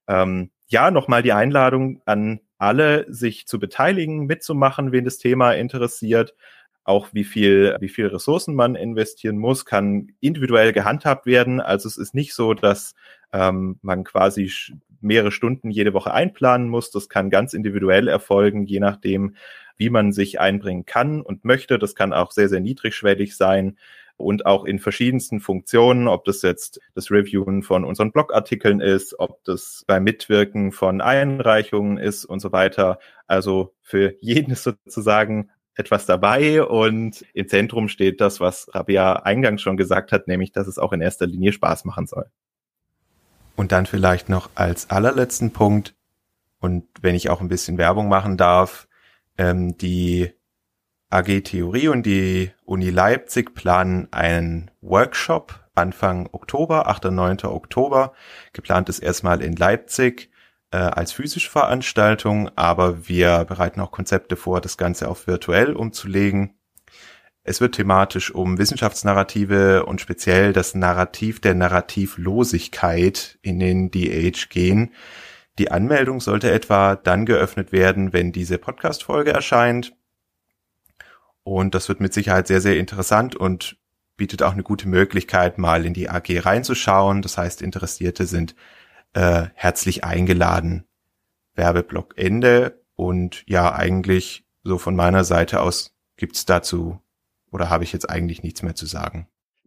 Ähm, 0.08 0.48
ja, 0.68 0.90
nochmal 0.90 1.22
die 1.22 1.34
Einladung 1.34 2.00
an 2.06 2.40
alle, 2.56 3.04
sich 3.12 3.46
zu 3.46 3.58
beteiligen, 3.58 4.24
mitzumachen, 4.24 4.90
wen 4.90 5.04
das 5.04 5.18
Thema 5.18 5.52
interessiert. 5.52 6.34
Auch 6.82 7.08
wie 7.12 7.24
viel, 7.24 7.76
wie 7.78 7.90
viel 7.90 8.06
Ressourcen 8.06 8.54
man 8.54 8.74
investieren 8.74 9.36
muss, 9.36 9.66
kann 9.66 10.12
individuell 10.20 10.72
gehandhabt 10.72 11.26
werden. 11.26 11.60
Also 11.60 11.88
es 11.88 11.98
ist 11.98 12.14
nicht 12.14 12.32
so, 12.32 12.54
dass 12.54 12.94
ähm, 13.34 13.78
man 13.82 14.02
quasi 14.04 14.50
mehrere 15.00 15.30
Stunden 15.30 15.70
jede 15.70 15.92
Woche 15.92 16.12
einplanen 16.12 16.68
muss. 16.68 16.90
Das 16.90 17.08
kann 17.08 17.30
ganz 17.30 17.54
individuell 17.54 18.08
erfolgen, 18.08 18.64
je 18.66 18.80
nachdem, 18.80 19.36
wie 19.76 19.90
man 19.90 20.12
sich 20.12 20.40
einbringen 20.40 20.86
kann 20.86 21.20
und 21.20 21.44
möchte. 21.44 21.78
Das 21.78 21.94
kann 21.94 22.12
auch 22.12 22.32
sehr, 22.32 22.48
sehr 22.48 22.60
niedrigschwellig 22.60 23.36
sein 23.36 23.76
und 24.16 24.46
auch 24.46 24.64
in 24.64 24.78
verschiedensten 24.78 25.40
Funktionen, 25.40 26.08
ob 26.08 26.24
das 26.24 26.42
jetzt 26.42 26.80
das 26.94 27.10
Reviewen 27.10 27.62
von 27.62 27.84
unseren 27.84 28.12
Blogartikeln 28.12 28.80
ist, 28.80 29.18
ob 29.18 29.44
das 29.44 29.84
beim 29.86 30.04
Mitwirken 30.04 30.72
von 30.72 31.00
Einreichungen 31.00 31.98
ist 31.98 32.24
und 32.24 32.40
so 32.40 32.52
weiter. 32.52 32.98
Also 33.26 33.74
für 33.82 34.14
jeden 34.20 34.52
ist 34.52 34.64
sozusagen 34.64 35.50
etwas 35.74 36.06
dabei 36.06 36.62
und 36.62 37.26
im 37.34 37.48
Zentrum 37.48 37.88
steht 37.88 38.22
das, 38.22 38.40
was 38.40 38.74
Rabia 38.74 39.16
eingangs 39.16 39.60
schon 39.60 39.76
gesagt 39.76 40.10
hat, 40.12 40.26
nämlich, 40.26 40.52
dass 40.52 40.66
es 40.66 40.78
auch 40.78 40.92
in 40.92 41.02
erster 41.02 41.26
Linie 41.26 41.52
Spaß 41.52 41.84
machen 41.84 42.06
soll. 42.06 42.30
Und 43.56 43.72
dann 43.72 43.86
vielleicht 43.86 44.28
noch 44.28 44.50
als 44.54 44.90
allerletzten 44.90 45.52
Punkt, 45.52 45.94
und 46.60 46.86
wenn 47.00 47.14
ich 47.14 47.30
auch 47.30 47.40
ein 47.40 47.48
bisschen 47.48 47.78
Werbung 47.78 48.08
machen 48.08 48.36
darf, 48.36 48.88
ähm, 49.38 49.76
die 49.78 50.32
AG 51.10 51.42
Theorie 51.42 51.88
und 51.88 52.04
die 52.04 52.50
Uni 52.64 52.90
Leipzig 52.90 53.54
planen 53.54 54.08
einen 54.12 54.70
Workshop 54.80 55.66
Anfang 55.76 56.28
Oktober, 56.32 56.88
8. 56.88 57.06
und 57.06 57.14
9. 57.16 57.44
Oktober. 57.44 58.12
Geplant 58.52 58.88
ist 58.88 58.98
erstmal 59.00 59.42
in 59.42 59.54
Leipzig 59.54 60.30
äh, 60.70 60.78
als 60.78 61.12
physische 61.12 61.50
Veranstaltung, 61.50 62.50
aber 62.56 63.08
wir 63.08 63.44
bereiten 63.44 63.80
auch 63.80 63.92
Konzepte 63.92 64.36
vor, 64.36 64.60
das 64.60 64.78
Ganze 64.78 65.08
auch 65.08 65.26
virtuell 65.26 65.74
umzulegen. 65.74 66.55
Es 67.48 67.60
wird 67.60 67.76
thematisch 67.76 68.34
um 68.34 68.58
Wissenschaftsnarrative 68.58 69.86
und 69.86 70.00
speziell 70.00 70.52
das 70.52 70.74
Narrativ 70.74 71.40
der 71.40 71.54
Narrativlosigkeit 71.54 73.38
in 73.40 73.60
den 73.60 73.92
DH 73.92 74.48
gehen. 74.48 74.92
Die 75.60 75.70
Anmeldung 75.70 76.20
sollte 76.20 76.50
etwa 76.50 76.96
dann 76.96 77.24
geöffnet 77.24 77.70
werden, 77.70 78.12
wenn 78.12 78.32
diese 78.32 78.58
Podcast-Folge 78.58 79.32
erscheint. 79.32 79.94
Und 81.44 81.76
das 81.76 81.88
wird 81.88 82.00
mit 82.00 82.12
Sicherheit 82.12 82.48
sehr, 82.48 82.60
sehr 82.60 82.78
interessant 82.78 83.36
und 83.36 83.76
bietet 84.16 84.42
auch 84.42 84.54
eine 84.54 84.64
gute 84.64 84.88
Möglichkeit, 84.88 85.56
mal 85.56 85.86
in 85.86 85.94
die 85.94 86.10
AG 86.10 86.44
reinzuschauen. 86.44 87.22
Das 87.22 87.38
heißt, 87.38 87.62
Interessierte 87.62 88.26
sind 88.26 88.56
äh, 89.12 89.44
herzlich 89.54 90.02
eingeladen. 90.02 90.84
Werbeblock 91.54 92.14
Ende. 92.18 92.82
Und 92.96 93.44
ja, 93.46 93.72
eigentlich 93.72 94.44
so 94.64 94.78
von 94.78 94.96
meiner 94.96 95.22
Seite 95.22 95.60
aus 95.60 95.94
gibt's 96.16 96.44
dazu 96.44 97.00
oder 97.56 97.70
habe 97.70 97.84
ich 97.84 97.92
jetzt 97.92 98.08
eigentlich 98.08 98.42
nichts 98.42 98.62
mehr 98.62 98.74
zu 98.74 98.84
sagen? 98.84 99.26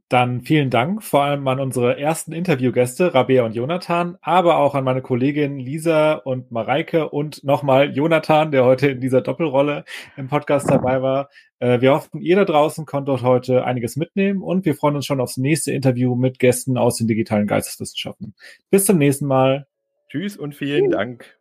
Dann 0.10 0.42
vielen 0.42 0.70
Dank 0.70 1.04
vor 1.04 1.24
allem 1.24 1.48
an 1.48 1.60
unsere 1.60 2.00
ersten 2.00 2.34
Interviewgäste, 2.34 3.14
Rabea 3.14 3.44
und 3.44 3.56
Jonathan, 3.56 4.18
aber 4.22 4.58
auch 4.58 4.74
an 4.76 4.84
meine 4.84 5.02
Kollegin 5.02 5.60
Lisa 5.60 6.14
und 6.14 6.52
Mareike 6.52 7.10
und 7.10 7.44
nochmal 7.44 7.92
Jonathan, 7.92 8.52
der 8.52 8.64
heute 8.64 8.90
in 8.90 9.02
dieser 9.02 9.22
Doppelrolle 9.22 9.86
im 10.18 10.28
Podcast 10.28 10.70
dabei 10.70 11.02
war. 11.02 11.30
Äh, 11.60 11.82
wir 11.82 11.94
hoffen, 11.94 12.22
ihr 12.22 12.36
da 12.36 12.46
draußen 12.46 12.86
konntet 12.86 13.24
heute 13.24 13.66
einiges 13.66 13.98
mitnehmen 13.98 14.42
und 14.42 14.66
wir 14.66 14.76
freuen 14.76 14.96
uns 14.96 15.06
schon 15.08 15.22
aufs 15.22 15.38
nächste 15.38 15.72
Interview 15.72 16.16
mit 16.16 16.38
Gästen 16.40 16.78
aus 16.78 16.98
den 16.98 17.08
digitalen 17.08 17.48
Geisteswissenschaften. 17.48 18.36
Bis 18.70 18.86
zum 18.86 18.98
nächsten 18.98 19.26
Mal. 19.26 19.68
Tschüss 20.10 20.38
und 20.38 20.56
vielen 20.56 20.90
Dank. 20.92 21.38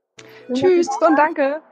Tschüss 0.52 0.88
und 1.06 1.16
danke. 1.16 1.62